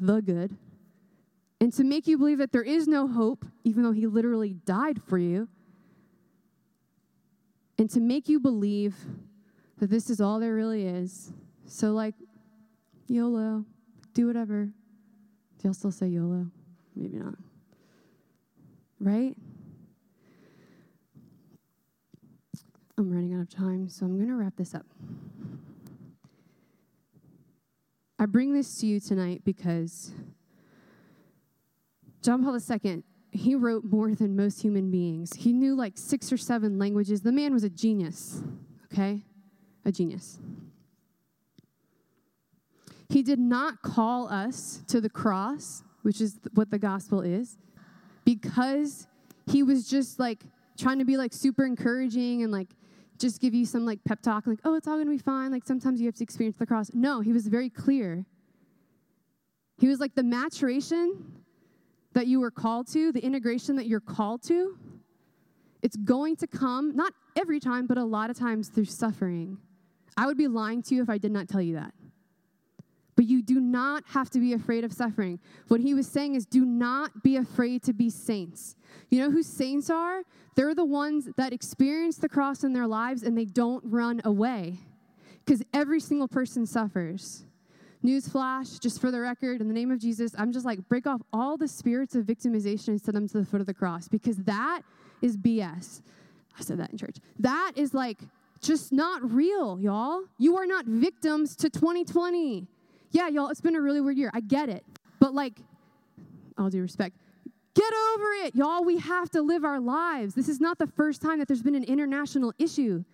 the 0.00 0.20
good, 0.20 0.56
and 1.60 1.72
to 1.72 1.84
make 1.84 2.06
you 2.06 2.16
believe 2.16 2.38
that 2.38 2.52
there 2.52 2.62
is 2.62 2.86
no 2.86 3.08
hope, 3.08 3.44
even 3.64 3.82
though 3.82 3.92
he 3.92 4.06
literally 4.06 4.54
died 4.64 5.02
for 5.02 5.18
you, 5.18 5.48
and 7.78 7.90
to 7.90 8.00
make 8.00 8.28
you 8.28 8.38
believe 8.38 8.94
that 9.78 9.90
this 9.90 10.10
is 10.10 10.20
all 10.20 10.38
there 10.38 10.54
really 10.54 10.86
is. 10.86 11.32
So, 11.66 11.92
like, 11.92 12.14
YOLO, 13.08 13.64
do 14.12 14.26
whatever. 14.26 14.64
Do 14.64 14.72
y'all 15.64 15.74
still 15.74 15.90
say 15.90 16.08
YOLO? 16.08 16.46
Maybe 17.00 17.16
not. 17.16 17.34
Right? 19.00 19.34
I'm 22.98 23.10
running 23.10 23.32
out 23.32 23.40
of 23.40 23.48
time, 23.48 23.88
so 23.88 24.04
I'm 24.04 24.16
going 24.16 24.28
to 24.28 24.34
wrap 24.34 24.54
this 24.56 24.74
up. 24.74 24.84
I 28.18 28.26
bring 28.26 28.52
this 28.52 28.78
to 28.80 28.86
you 28.86 29.00
tonight 29.00 29.40
because 29.46 30.12
John 32.20 32.44
Paul 32.44 32.58
II, 32.58 33.02
he 33.32 33.54
wrote 33.54 33.84
more 33.84 34.14
than 34.14 34.36
most 34.36 34.60
human 34.60 34.90
beings. 34.90 35.32
He 35.34 35.54
knew 35.54 35.74
like 35.74 35.96
six 35.96 36.30
or 36.30 36.36
seven 36.36 36.78
languages. 36.78 37.22
The 37.22 37.32
man 37.32 37.54
was 37.54 37.64
a 37.64 37.70
genius, 37.70 38.42
okay? 38.92 39.22
A 39.86 39.90
genius. 39.90 40.38
He 43.08 43.22
did 43.22 43.38
not 43.38 43.80
call 43.80 44.28
us 44.28 44.82
to 44.88 45.00
the 45.00 45.08
cross, 45.08 45.82
which 46.02 46.20
is 46.20 46.38
what 46.54 46.70
the 46.70 46.78
gospel 46.78 47.20
is, 47.20 47.58
because 48.24 49.06
he 49.46 49.62
was 49.62 49.88
just 49.88 50.18
like 50.18 50.44
trying 50.78 50.98
to 50.98 51.04
be 51.04 51.16
like 51.16 51.32
super 51.32 51.64
encouraging 51.64 52.42
and 52.42 52.52
like 52.52 52.68
just 53.18 53.40
give 53.40 53.52
you 53.52 53.66
some 53.66 53.84
like 53.84 54.02
pep 54.04 54.22
talk, 54.22 54.46
like, 54.46 54.60
oh, 54.64 54.74
it's 54.74 54.88
all 54.88 54.96
gonna 54.96 55.10
be 55.10 55.18
fine. 55.18 55.50
Like 55.52 55.66
sometimes 55.66 56.00
you 56.00 56.06
have 56.06 56.14
to 56.16 56.24
experience 56.24 56.56
the 56.56 56.66
cross. 56.66 56.90
No, 56.94 57.20
he 57.20 57.32
was 57.32 57.46
very 57.48 57.68
clear. 57.68 58.24
He 59.78 59.88
was 59.88 60.00
like 60.00 60.14
the 60.14 60.22
maturation 60.22 61.42
that 62.12 62.26
you 62.26 62.40
were 62.40 62.50
called 62.50 62.86
to, 62.92 63.12
the 63.12 63.20
integration 63.20 63.76
that 63.76 63.86
you're 63.86 64.00
called 64.00 64.42
to, 64.42 64.76
it's 65.82 65.96
going 65.96 66.36
to 66.36 66.46
come, 66.46 66.94
not 66.94 67.12
every 67.36 67.60
time, 67.60 67.86
but 67.86 67.96
a 67.96 68.04
lot 68.04 68.30
of 68.30 68.38
times 68.38 68.68
through 68.68 68.84
suffering. 68.84 69.58
I 70.16 70.26
would 70.26 70.36
be 70.36 70.48
lying 70.48 70.82
to 70.82 70.94
you 70.94 71.02
if 71.02 71.08
I 71.08 71.18
did 71.18 71.32
not 71.32 71.48
tell 71.48 71.62
you 71.62 71.74
that. 71.74 71.94
But 73.20 73.28
you 73.28 73.42
do 73.42 73.60
not 73.60 74.02
have 74.06 74.30
to 74.30 74.40
be 74.40 74.54
afraid 74.54 74.82
of 74.82 74.94
suffering. 74.94 75.40
What 75.68 75.80
he 75.80 75.92
was 75.92 76.06
saying 76.06 76.36
is 76.36 76.46
do 76.46 76.64
not 76.64 77.22
be 77.22 77.36
afraid 77.36 77.82
to 77.82 77.92
be 77.92 78.08
saints. 78.08 78.76
You 79.10 79.20
know 79.20 79.30
who 79.30 79.42
saints 79.42 79.90
are? 79.90 80.22
They're 80.54 80.74
the 80.74 80.86
ones 80.86 81.28
that 81.36 81.52
experience 81.52 82.16
the 82.16 82.30
cross 82.30 82.64
in 82.64 82.72
their 82.72 82.86
lives 82.86 83.22
and 83.22 83.36
they 83.36 83.44
don't 83.44 83.84
run 83.84 84.22
away. 84.24 84.78
Because 85.44 85.62
every 85.74 86.00
single 86.00 86.28
person 86.28 86.64
suffers. 86.64 87.44
Newsflash, 88.02 88.80
just 88.80 89.02
for 89.02 89.10
the 89.10 89.20
record, 89.20 89.60
in 89.60 89.68
the 89.68 89.74
name 89.74 89.90
of 89.90 89.98
Jesus, 89.98 90.34
I'm 90.38 90.50
just 90.50 90.64
like, 90.64 90.88
break 90.88 91.06
off 91.06 91.20
all 91.30 91.58
the 91.58 91.68
spirits 91.68 92.14
of 92.14 92.24
victimization 92.24 92.88
and 92.88 93.02
send 93.02 93.18
them 93.18 93.28
to 93.28 93.40
the 93.40 93.44
foot 93.44 93.60
of 93.60 93.66
the 93.66 93.74
cross 93.74 94.08
because 94.08 94.38
that 94.44 94.80
is 95.20 95.36
BS. 95.36 96.00
I 96.58 96.62
said 96.62 96.78
that 96.78 96.90
in 96.90 96.96
church. 96.96 97.18
That 97.38 97.72
is 97.76 97.92
like 97.92 98.20
just 98.62 98.94
not 98.94 99.30
real, 99.30 99.78
y'all. 99.78 100.22
You 100.38 100.56
are 100.56 100.64
not 100.64 100.86
victims 100.86 101.54
to 101.56 101.68
2020. 101.68 102.66
Yeah, 103.10 103.28
y'all, 103.28 103.48
it's 103.48 103.60
been 103.60 103.76
a 103.76 103.80
really 103.80 104.00
weird 104.00 104.18
year. 104.18 104.30
I 104.32 104.40
get 104.40 104.68
it. 104.68 104.84
But 105.18 105.34
like, 105.34 105.60
all 106.56 106.70
due 106.70 106.82
respect, 106.82 107.16
get 107.74 107.92
over 108.14 108.26
it, 108.44 108.54
y'all. 108.54 108.84
We 108.84 108.98
have 108.98 109.30
to 109.30 109.42
live 109.42 109.64
our 109.64 109.80
lives. 109.80 110.34
This 110.34 110.48
is 110.48 110.60
not 110.60 110.78
the 110.78 110.86
first 110.86 111.20
time 111.20 111.38
that 111.38 111.48
there's 111.48 111.62
been 111.62 111.74
an 111.74 111.84
international 111.84 112.52
issue. 112.58 113.04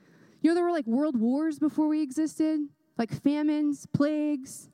You 0.42 0.50
know, 0.50 0.54
there 0.54 0.64
were 0.64 0.72
like 0.72 0.86
world 0.86 1.18
wars 1.18 1.58
before 1.58 1.88
we 1.88 2.02
existed, 2.02 2.60
like 2.98 3.10
famines, 3.10 3.86
plagues. 3.86 4.68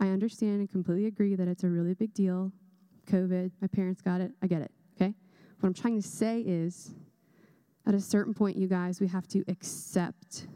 I 0.00 0.08
understand 0.08 0.60
and 0.60 0.70
completely 0.70 1.06
agree 1.06 1.34
that 1.36 1.46
it's 1.46 1.64
a 1.64 1.68
really 1.68 1.94
big 1.94 2.14
deal. 2.14 2.52
COVID, 3.06 3.52
my 3.60 3.68
parents 3.68 4.00
got 4.00 4.20
it. 4.20 4.32
I 4.42 4.46
get 4.46 4.62
it, 4.62 4.72
okay? 4.96 5.14
What 5.60 5.68
I'm 5.68 5.74
trying 5.74 6.00
to 6.00 6.06
say 6.06 6.40
is, 6.40 6.94
at 7.86 7.94
a 7.94 8.00
certain 8.00 8.32
point, 8.32 8.56
you 8.56 8.66
guys, 8.66 9.00
we 9.00 9.06
have 9.08 9.28
to 9.28 9.44
accept. 9.46 10.46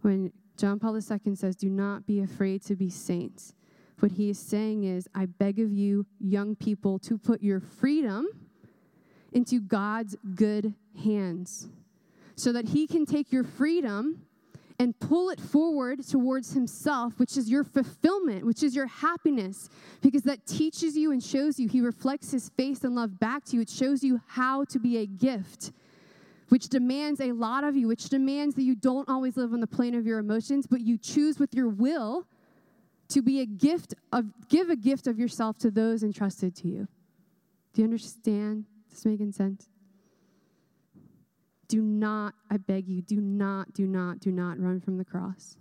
When 0.00 0.32
John 0.62 0.78
Paul 0.78 0.94
II 0.94 1.34
says, 1.34 1.56
Do 1.56 1.68
not 1.68 2.06
be 2.06 2.20
afraid 2.20 2.62
to 2.66 2.76
be 2.76 2.88
saints, 2.88 3.52
what 3.98 4.12
he 4.12 4.30
is 4.30 4.38
saying 4.38 4.84
is, 4.84 5.08
I 5.12 5.26
beg 5.26 5.58
of 5.58 5.72
you, 5.72 6.06
young 6.20 6.54
people, 6.54 7.00
to 7.00 7.18
put 7.18 7.42
your 7.42 7.58
freedom 7.58 8.28
into 9.32 9.58
God's 9.58 10.14
good 10.36 10.74
hands 11.02 11.66
so 12.36 12.52
that 12.52 12.66
he 12.66 12.86
can 12.86 13.06
take 13.06 13.32
your 13.32 13.42
freedom 13.42 14.24
and 14.78 14.96
pull 15.00 15.30
it 15.30 15.40
forward 15.40 16.06
towards 16.06 16.52
Himself, 16.52 17.18
which 17.18 17.36
is 17.36 17.50
your 17.50 17.64
fulfillment, 17.64 18.46
which 18.46 18.62
is 18.62 18.76
your 18.76 18.86
happiness, 18.86 19.68
because 20.00 20.22
that 20.22 20.46
teaches 20.46 20.96
you 20.96 21.10
and 21.10 21.22
shows 21.22 21.58
you. 21.58 21.68
He 21.68 21.80
reflects 21.80 22.30
His 22.30 22.48
face 22.50 22.82
and 22.84 22.94
love 22.94 23.18
back 23.18 23.44
to 23.46 23.56
you. 23.56 23.62
It 23.62 23.70
shows 23.70 24.02
you 24.02 24.20
how 24.26 24.64
to 24.64 24.78
be 24.78 24.98
a 24.98 25.06
gift, 25.06 25.72
which 26.52 26.68
demands 26.68 27.18
a 27.18 27.32
lot 27.32 27.64
of 27.64 27.76
you, 27.76 27.88
which 27.88 28.10
demands 28.10 28.54
that 28.56 28.62
you 28.62 28.74
don't 28.74 29.08
always 29.08 29.38
live 29.38 29.54
on 29.54 29.60
the 29.60 29.66
plane 29.66 29.94
of 29.94 30.04
your 30.04 30.18
emotions, 30.18 30.66
but 30.66 30.82
you 30.82 30.98
choose 30.98 31.38
with 31.38 31.54
your 31.54 31.70
will 31.70 32.26
to 33.08 33.22
be 33.22 33.40
a 33.40 33.46
gift 33.46 33.94
of, 34.12 34.26
give 34.50 34.68
a 34.68 34.76
gift 34.76 35.06
of 35.06 35.18
yourself 35.18 35.56
to 35.56 35.70
those 35.70 36.02
entrusted 36.02 36.54
to 36.54 36.68
you. 36.68 36.86
Do 37.72 37.80
you 37.80 37.86
understand? 37.86 38.66
Is 38.86 38.96
this 38.96 39.06
making 39.06 39.32
sense? 39.32 39.70
Do 41.68 41.80
not, 41.80 42.34
I 42.50 42.58
beg 42.58 42.86
you, 42.86 43.00
do 43.00 43.18
not, 43.18 43.72
do 43.72 43.86
not, 43.86 44.20
do 44.20 44.30
not 44.30 44.60
run 44.60 44.78
from 44.78 44.98
the 44.98 45.06
cross. 45.06 45.56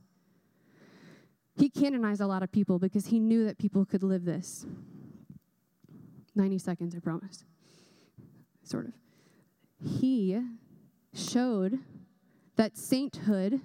He 1.56 1.70
canonized 1.70 2.20
a 2.20 2.28
lot 2.28 2.44
of 2.44 2.52
people 2.52 2.80
because 2.80 3.06
he 3.06 3.22
knew 3.22 3.46
that 3.46 3.58
people 3.58 3.86
could 3.86 4.04
live 4.04 4.26
this. 4.26 4.66
90 6.36 6.58
seconds, 6.58 6.94
I 6.98 7.00
promise. 7.00 7.46
Sort 8.66 8.88
of. 8.88 8.94
He 10.02 10.38
showed 11.14 11.80
that 12.56 12.78
sainthood 12.78 13.62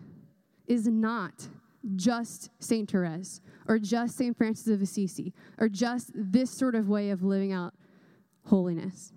is 0.67 0.87
not 0.87 1.49
just 1.95 2.51
Saint 2.59 2.91
Therese 2.91 3.41
or 3.69 3.79
just 3.79 4.17
Saint 4.17 4.37
Francis 4.37 4.69
of 4.69 4.83
Assisi 4.83 5.33
or 5.59 5.69
just 5.69 6.11
this 6.15 6.51
sort 6.51 6.75
of 6.75 6.89
way 6.89 7.11
of 7.11 7.23
living 7.23 7.53
out 7.53 7.75
holiness. 8.47 9.13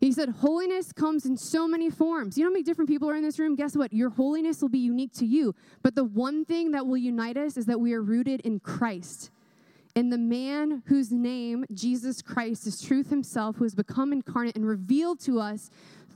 He 0.00 0.12
said, 0.12 0.30
Holiness 0.30 0.92
comes 0.92 1.26
in 1.26 1.36
so 1.36 1.68
many 1.68 1.90
forms. 1.90 2.38
You 2.38 2.44
know 2.44 2.50
how 2.50 2.54
many 2.54 2.62
different 2.62 2.88
people 2.88 3.10
are 3.10 3.16
in 3.16 3.22
this 3.22 3.38
room? 3.38 3.54
Guess 3.54 3.76
what? 3.76 3.92
Your 3.92 4.08
holiness 4.08 4.62
will 4.62 4.70
be 4.70 4.78
unique 4.78 5.12
to 5.14 5.26
you. 5.26 5.54
But 5.82 5.94
the 5.94 6.04
one 6.04 6.46
thing 6.46 6.70
that 6.70 6.86
will 6.86 6.96
unite 6.96 7.36
us 7.36 7.58
is 7.58 7.66
that 7.66 7.80
we 7.80 7.92
are 7.92 8.02
rooted 8.02 8.40
in 8.40 8.60
Christ. 8.60 9.30
In 9.94 10.08
the 10.08 10.18
man 10.18 10.82
whose 10.86 11.12
name, 11.12 11.66
Jesus 11.74 12.22
Christ, 12.22 12.66
is 12.66 12.80
truth 12.80 13.10
himself, 13.10 13.56
who 13.56 13.64
has 13.64 13.74
become 13.74 14.12
incarnate 14.12 14.56
and 14.56 14.66
revealed 14.66 15.20
to 15.20 15.38
us 15.38 15.68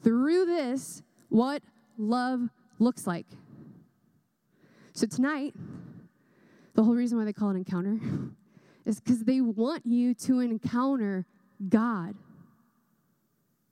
through 0.03 0.47
this 0.47 1.03
what 1.29 1.63
love 1.99 2.49
looks 2.79 3.07
like. 3.07 3.27
So 4.93 5.07
tonight, 5.07 5.55
the 6.75 6.83
whole 6.83 6.95
reason 6.95 7.19
why 7.19 7.25
they 7.25 7.33
call 7.33 7.51
it 7.51 7.57
encounter 7.57 7.99
is 8.85 9.01
because 9.01 9.25
they 9.25 9.41
want 9.41 9.85
you 9.87 10.15
to 10.15 10.41
encounter 10.41 11.27
God. 11.69 12.15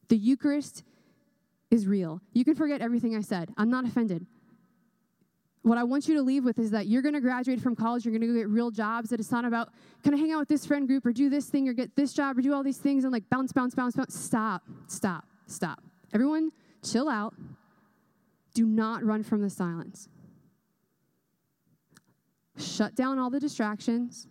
The 0.09 0.17
Eucharist 0.17 0.85
is 1.71 1.87
real. 1.87 2.21
You 2.33 2.45
can 2.45 2.55
forget 2.55 2.81
everything 2.81 3.17
I 3.17 3.21
said. 3.21 3.51
I'm 3.57 3.71
not 3.71 3.87
offended. 3.87 4.27
What 5.63 5.79
I 5.79 5.85
want 5.85 6.09
you 6.09 6.15
to 6.17 6.23
leave 6.23 6.45
with 6.45 6.59
is 6.59 6.73
that 6.73 6.87
you're 6.87 7.03
going 7.03 7.15
to 7.15 7.21
graduate 7.21 7.61
from 7.61 7.77
college, 7.77 8.05
you're 8.05 8.13
going 8.13 8.21
to 8.21 8.27
go 8.27 8.35
get 8.35 8.49
real 8.49 8.73
jobs, 8.73 9.11
that 9.11 9.21
it's 9.21 9.31
not 9.31 9.45
about, 9.45 9.69
can 10.03 10.13
I 10.13 10.17
hang 10.17 10.33
out 10.33 10.41
with 10.41 10.49
this 10.49 10.67
friend 10.67 10.89
group 10.89 11.07
or 11.07 11.13
do 11.13 11.31
this 11.31 11.47
thing 11.47 11.69
or 11.69 11.73
get 11.73 11.95
this 11.95 12.13
job 12.13 12.37
or 12.37 12.41
do 12.41 12.53
all 12.53 12.65
these 12.65 12.79
things 12.79 13.05
and 13.05 13.13
like 13.13 13.29
bounce, 13.31 13.53
bounce, 13.53 13.75
bounce, 13.75 13.95
bounce. 13.95 14.19
Stop, 14.19 14.63
stop, 14.89 15.25
stop. 15.47 15.81
Everyone, 16.13 16.51
chill 16.85 17.09
out. 17.09 17.35
Do 18.55 18.67
not 18.67 19.03
run 19.05 19.23
from 19.23 19.41
the 19.41 19.51
silence. 19.51 20.09
Shut 22.59 22.95
down 22.95 23.19
all 23.19 23.31
the 23.31 23.41
distractions 23.41 24.29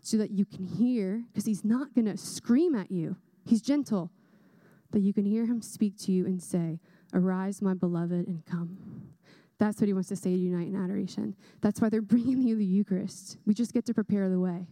so 0.00 0.16
that 0.16 0.30
you 0.30 0.46
can 0.46 0.64
hear, 0.64 1.24
because 1.28 1.44
he's 1.44 1.64
not 1.64 1.94
going 1.94 2.06
to 2.06 2.16
scream 2.16 2.74
at 2.74 2.90
you. 2.90 3.16
He's 3.44 3.60
gentle 3.60 4.10
that 4.90 5.00
you 5.00 5.12
can 5.12 5.24
hear 5.24 5.44
him 5.44 5.60
speak 5.60 5.98
to 5.98 6.12
you 6.12 6.24
and 6.24 6.42
say, 6.42 6.80
Arise, 7.12 7.60
my 7.60 7.74
beloved, 7.74 8.26
and 8.26 8.44
come. 8.46 8.78
That's 9.58 9.80
what 9.80 9.88
he 9.88 9.92
wants 9.92 10.08
to 10.10 10.16
say 10.16 10.30
to 10.30 10.36
tonight 10.36 10.68
in 10.68 10.76
adoration. 10.76 11.34
That's 11.60 11.80
why 11.80 11.88
they're 11.88 12.02
bringing 12.02 12.42
you 12.42 12.56
the 12.56 12.64
Eucharist. 12.64 13.38
We 13.44 13.54
just 13.54 13.72
get 13.72 13.84
to 13.86 13.94
prepare 13.94 14.28
the 14.28 14.40
way. 14.40 14.66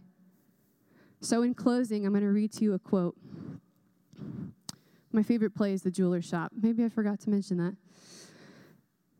So, 1.19 1.41
in 1.41 1.53
closing, 1.55 2.05
I'm 2.05 2.13
going 2.13 2.23
to 2.23 2.29
read 2.29 2.51
to 2.53 2.63
you 2.63 2.73
a 2.73 2.79
quote. 2.79 3.15
My 5.11 5.23
favorite 5.23 5.55
play 5.55 5.73
is 5.73 5.81
The 5.81 5.91
Jeweler's 5.91 6.25
Shop. 6.25 6.51
Maybe 6.59 6.83
I 6.83 6.89
forgot 6.89 7.19
to 7.21 7.29
mention 7.29 7.57
that. 7.57 7.75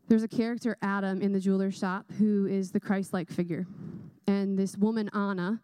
There's 0.08 0.22
a 0.22 0.28
character, 0.28 0.76
Adam, 0.80 1.20
in 1.20 1.32
The 1.32 1.40
Jeweler's 1.40 1.78
Shop 1.78 2.10
who 2.18 2.46
is 2.46 2.70
the 2.70 2.80
Christ 2.80 3.12
like 3.12 3.30
figure. 3.30 3.66
And 4.26 4.58
this 4.58 4.76
woman, 4.76 5.10
Anna, 5.14 5.60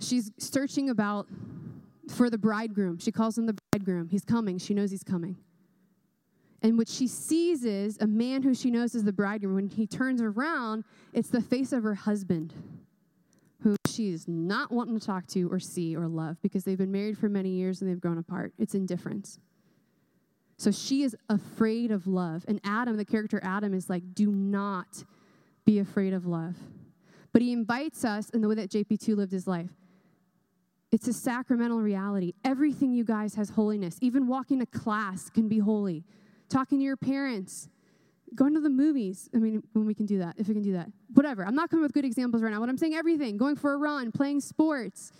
she's 0.00 0.30
searching 0.38 0.90
about 0.90 1.26
for 2.08 2.28
the 2.30 2.38
bridegroom. 2.38 2.98
She 2.98 3.12
calls 3.12 3.38
him 3.38 3.46
the 3.46 3.56
bridegroom. 3.70 4.08
He's 4.08 4.24
coming. 4.24 4.58
She 4.58 4.74
knows 4.74 4.90
he's 4.90 5.04
coming. 5.04 5.36
And 6.62 6.78
what 6.78 6.88
she 6.88 7.08
sees 7.08 7.64
is 7.64 7.98
a 8.00 8.06
man 8.06 8.42
who 8.42 8.54
she 8.54 8.70
knows 8.70 8.94
is 8.94 9.04
the 9.04 9.12
bridegroom. 9.12 9.54
When 9.54 9.68
he 9.68 9.86
turns 9.86 10.22
around, 10.22 10.84
it's 11.12 11.28
the 11.28 11.40
face 11.40 11.72
of 11.72 11.82
her 11.82 11.94
husband, 11.94 12.54
who 13.62 13.76
she's 13.88 14.28
not 14.28 14.70
wanting 14.70 14.98
to 14.98 15.04
talk 15.04 15.26
to 15.28 15.50
or 15.50 15.58
see 15.58 15.96
or 15.96 16.06
love 16.06 16.36
because 16.40 16.62
they've 16.62 16.78
been 16.78 16.92
married 16.92 17.18
for 17.18 17.28
many 17.28 17.50
years 17.50 17.80
and 17.80 17.90
they've 17.90 18.00
grown 18.00 18.18
apart. 18.18 18.52
It's 18.58 18.74
indifference. 18.74 19.40
So 20.56 20.70
she 20.70 21.02
is 21.02 21.16
afraid 21.28 21.90
of 21.90 22.06
love. 22.06 22.44
And 22.46 22.60
Adam, 22.64 22.96
the 22.96 23.04
character 23.04 23.40
Adam, 23.42 23.74
is 23.74 23.90
like, 23.90 24.14
do 24.14 24.30
not 24.30 25.04
be 25.64 25.78
afraid 25.78 26.12
of 26.12 26.26
love. 26.26 26.56
But 27.32 27.42
he 27.42 27.52
invites 27.52 28.04
us 28.04 28.30
in 28.30 28.40
the 28.42 28.48
way 28.48 28.54
that 28.56 28.70
JP2 28.70 29.16
lived 29.16 29.32
his 29.32 29.46
life 29.46 29.70
it's 30.92 31.08
a 31.08 31.12
sacramental 31.12 31.80
reality. 31.80 32.34
Everything, 32.44 32.92
you 32.92 33.02
guys, 33.02 33.34
has 33.34 33.48
holiness. 33.48 33.96
Even 34.02 34.26
walking 34.26 34.60
to 34.60 34.66
class 34.66 35.30
can 35.30 35.48
be 35.48 35.58
holy. 35.58 36.04
Talking 36.50 36.78
to 36.78 36.84
your 36.84 36.98
parents, 36.98 37.70
going 38.34 38.52
to 38.52 38.60
the 38.60 38.68
movies. 38.68 39.30
I 39.34 39.38
mean, 39.38 39.62
when 39.72 39.86
we 39.86 39.94
can 39.94 40.04
do 40.04 40.18
that, 40.18 40.34
if 40.36 40.48
we 40.48 40.54
can 40.54 40.62
do 40.62 40.74
that. 40.74 40.92
Whatever. 41.14 41.46
I'm 41.46 41.54
not 41.54 41.70
coming 41.70 41.82
with 41.82 41.94
good 41.94 42.04
examples 42.04 42.42
right 42.42 42.52
now. 42.52 42.60
What 42.60 42.68
I'm 42.68 42.76
saying, 42.76 42.94
everything. 42.94 43.38
Going 43.38 43.56
for 43.56 43.72
a 43.72 43.78
run, 43.78 44.12
playing 44.12 44.40
sports. 44.40 45.12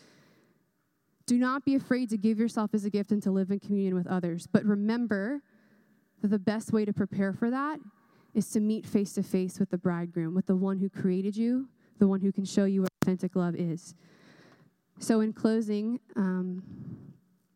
Do 1.27 1.39
not 1.39 1.65
be 1.65 1.75
afraid 1.75 2.11
to 2.11 2.17
give 2.17 2.39
yourself 2.39 2.75
as 2.75 2.85
a 2.85 2.91
gift 2.91 3.13
and 3.13 3.23
to 3.23 3.31
live 3.31 3.51
in 3.51 3.61
communion 3.61 3.95
with 3.95 4.07
others. 4.07 4.47
But 4.47 4.65
remember 4.65 5.43
that 6.21 6.29
the 6.29 6.39
best 6.39 6.73
way 6.73 6.85
to 6.85 6.93
prepare 6.93 7.33
for 7.33 7.51
that 7.51 7.79
is 8.35 8.49
to 8.51 8.61
meet 8.61 8.87
face 8.87 9.13
to 9.15 9.23
face 9.23 9.61
with 9.61 9.71
the 9.71 9.79
bridegroom, 9.79 10.35
with 10.35 10.47
the 10.47 10.57
one 10.57 10.79
who 10.79 10.89
created 10.89 11.37
you, 11.37 11.69
the 11.99 12.09
one 12.09 12.21
who 12.21 12.33
can 12.33 12.45
show 12.45 12.65
you 12.65 12.83
what 12.83 12.91
authentic 13.03 13.37
love 13.37 13.55
is. 13.55 13.95
So, 14.99 15.21
in 15.21 15.33
closing, 15.33 16.01
um, 16.17 16.63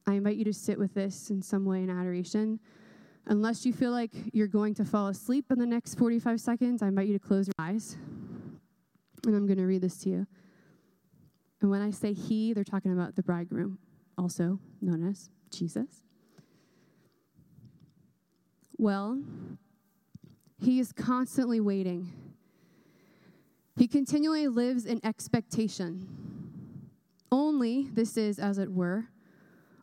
I 0.07 0.14
invite 0.14 0.37
you 0.37 0.44
to 0.44 0.52
sit 0.52 0.79
with 0.79 0.94
this 0.94 1.31
in 1.31 1.42
some 1.42 1.64
way 1.64 1.83
in 1.83 1.90
adoration. 1.90 2.61
Unless 3.26 3.66
you 3.66 3.72
feel 3.72 3.90
like 3.90 4.12
you're 4.33 4.46
going 4.46 4.74
to 4.74 4.85
fall 4.85 5.09
asleep 5.09 5.46
in 5.50 5.59
the 5.59 5.66
next 5.66 5.96
45 5.96 6.40
seconds, 6.40 6.83
I 6.83 6.88
invite 6.88 7.09
you 7.09 7.18
to 7.18 7.24
close 7.24 7.48
your 7.48 7.55
eyes. 7.59 7.96
And 9.26 9.35
I'm 9.35 9.46
going 9.46 9.59
to 9.59 9.64
read 9.64 9.81
this 9.81 9.98
to 9.98 10.11
you. 10.11 10.26
And 11.61 11.71
when 11.71 11.83
I 11.83 11.90
say 11.90 12.12
he, 12.12 12.53
they're 12.53 12.64
talking 12.64 12.92
about 12.92 13.16
the 13.16 13.23
bridegroom, 13.23 13.79
also 14.19 14.61
known 14.81 15.09
as 15.09 15.31
Jesus. 15.51 16.03
Well, 18.79 19.23
he 20.59 20.81
is 20.81 20.92
constantly 20.92 21.61
waiting. 21.61 22.12
He 23.77 23.88
continually 23.88 24.49
lives 24.49 24.87
in 24.87 25.05
expectation. 25.05 26.09
Only, 27.33 27.88
this 27.92 28.16
is, 28.16 28.38
as 28.38 28.59
it 28.59 28.71
were, 28.71 29.09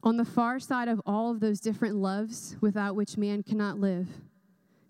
on 0.04 0.18
the 0.18 0.26
far 0.26 0.60
side 0.60 0.88
of 0.88 1.02
all 1.06 1.32
of 1.32 1.40
those 1.40 1.60
different 1.60 1.96
loves 1.96 2.56
without 2.62 2.96
which 2.96 3.18
man 3.18 3.44
cannot 3.44 3.80
live. 3.80 4.08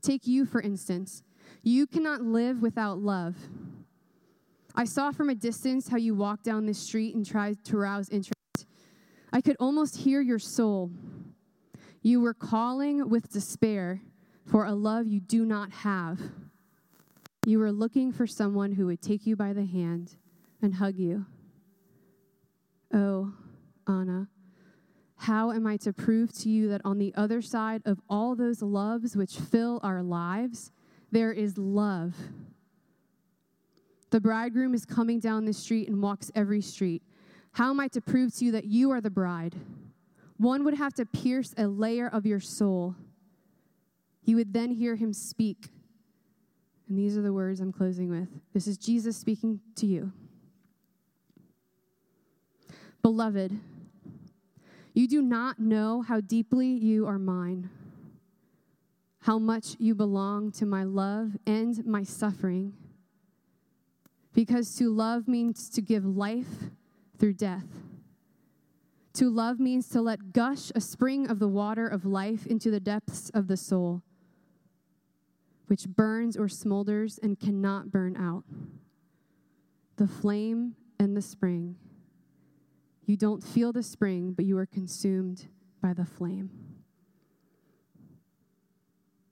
Take 0.02 0.28
you, 0.28 0.46
for 0.46 0.62
instance. 0.62 1.24
You 1.62 1.88
cannot 1.88 2.22
live 2.22 2.62
without 2.62 3.00
love. 3.00 3.36
I 4.76 4.86
saw 4.86 5.12
from 5.12 5.30
a 5.30 5.36
distance 5.36 5.88
how 5.88 5.98
you 5.98 6.16
walked 6.16 6.44
down 6.44 6.66
the 6.66 6.74
street 6.74 7.16
and 7.16 7.26
tried 7.26 7.64
to 7.66 7.78
rouse 7.78 8.10
interest. 8.10 8.34
I 9.32 9.42
could 9.42 9.56
almost 9.60 9.98
hear 9.98 10.20
your 10.22 10.40
soul. 10.40 10.92
You 12.02 12.22
were 12.22 12.34
calling 12.34 13.08
with 13.10 13.32
despair 13.32 14.02
for 14.46 14.66
a 14.66 14.74
love 14.74 15.08
you 15.08 15.20
do 15.20 15.46
not 15.46 15.72
have. 15.72 16.20
You 17.46 17.60
were 17.60 17.72
looking 17.72 18.12
for 18.12 18.26
someone 18.26 18.74
who 18.74 18.88
would 18.88 19.02
take 19.02 19.28
you 19.28 19.36
by 19.36 19.54
the 19.54 19.66
hand 19.66 20.16
and 20.62 20.76
hug 20.76 20.98
you. 20.98 21.26
Oh, 22.94 23.34
Anna, 23.88 24.28
how 25.18 25.52
am 25.52 25.68
I 25.68 25.78
to 25.78 25.94
prove 25.94 26.34
to 26.40 26.50
you 26.50 26.70
that 26.70 26.82
on 26.84 26.98
the 26.98 27.14
other 27.16 27.42
side 27.42 27.82
of 27.86 28.00
all 28.10 28.36
those 28.36 28.62
loves 28.62 29.16
which 29.16 29.36
fill 29.36 29.80
our 29.84 30.02
lives, 30.02 30.72
there 31.12 31.32
is 31.32 31.58
love? 31.58 32.16
The 34.13 34.21
bridegroom 34.21 34.76
is 34.76 34.86
coming 34.86 35.19
down 35.19 35.45
the 35.45 35.54
street 35.54 35.88
and 35.88 35.99
walks 35.99 36.32
every 36.36 36.62
street. 36.62 37.02
How 37.54 37.71
am 37.71 37.80
I 37.80 37.88
to 37.88 37.99
prove 37.99 38.36
to 38.36 38.45
you 38.45 38.52
that 38.52 38.65
you 38.65 38.91
are 38.91 39.02
the 39.02 39.10
bride? 39.10 39.56
One 40.38 40.63
would 40.65 40.76
have 40.76 40.93
to 40.93 41.06
pierce 41.08 41.52
a 41.58 41.65
layer 41.65 42.10
of 42.10 42.23
your 42.23 42.39
soul. 42.39 42.93
You 44.23 44.36
would 44.36 44.54
then 44.54 44.69
hear 44.69 44.97
him 44.97 45.13
speak. 45.13 45.69
And 46.88 46.95
these 46.95 47.17
are 47.17 47.23
the 47.23 47.34
words 47.34 47.60
I'm 47.60 47.71
closing 47.71 48.12
with. 48.12 48.28
This 48.54 48.67
is 48.67 48.78
Jesus 48.78 49.17
speaking 49.17 49.62
to 49.78 49.88
you. 49.88 50.12
Beloved, 53.02 53.60
you 54.93 55.08
do 55.08 55.23
not 55.23 55.58
know 55.58 56.04
how 56.04 56.21
deeply 56.21 56.67
you 56.67 57.08
are 57.08 57.17
mine, 57.17 57.67
how 59.21 59.39
much 59.39 59.76
you 59.80 59.95
belong 59.95 60.52
to 60.52 60.67
my 60.67 60.84
love 60.84 61.32
and 61.47 61.84
my 61.84 62.04
suffering. 62.04 62.73
Because 64.34 64.76
to 64.76 64.89
love 64.89 65.28
means 65.28 65.69
to 65.69 65.82
give 65.82 66.06
life 66.06 66.72
through 67.17 67.34
death. 67.34 67.67
To 69.13 69.30
love 69.30 69.60
means 69.60 69.88
to 69.89 70.02
let 70.02 70.34
gush 70.34 70.72
a 70.74 70.82
spring 70.82 71.30
of 71.30 71.39
the 71.39 71.48
water 71.48 71.88
of 71.88 72.06
life 72.06 72.48
into 72.48 72.72
the 72.72 72.80
depths 72.80 73.30
of 73.30 73.48
the 73.48 73.58
soul, 73.58 74.02
which 75.67 75.88
burns 75.88 76.36
or 76.36 76.48
smolders 76.48 77.19
and 77.22 77.39
cannot 77.39 77.91
burn 77.91 78.17
out. 78.17 78.43
The 79.98 80.08
flame 80.08 80.76
and 81.00 81.15
the 81.15 81.22
spring 81.22 81.76
you 83.06 83.17
don't 83.17 83.43
feel 83.43 83.74
the 83.74 83.84
spring, 83.84 84.32
but 84.32 84.46
you 84.46 84.58
are 84.58 84.65
consumed 84.65 85.48
by 85.82 85.93
the 85.93 86.06
flame. 86.06 86.50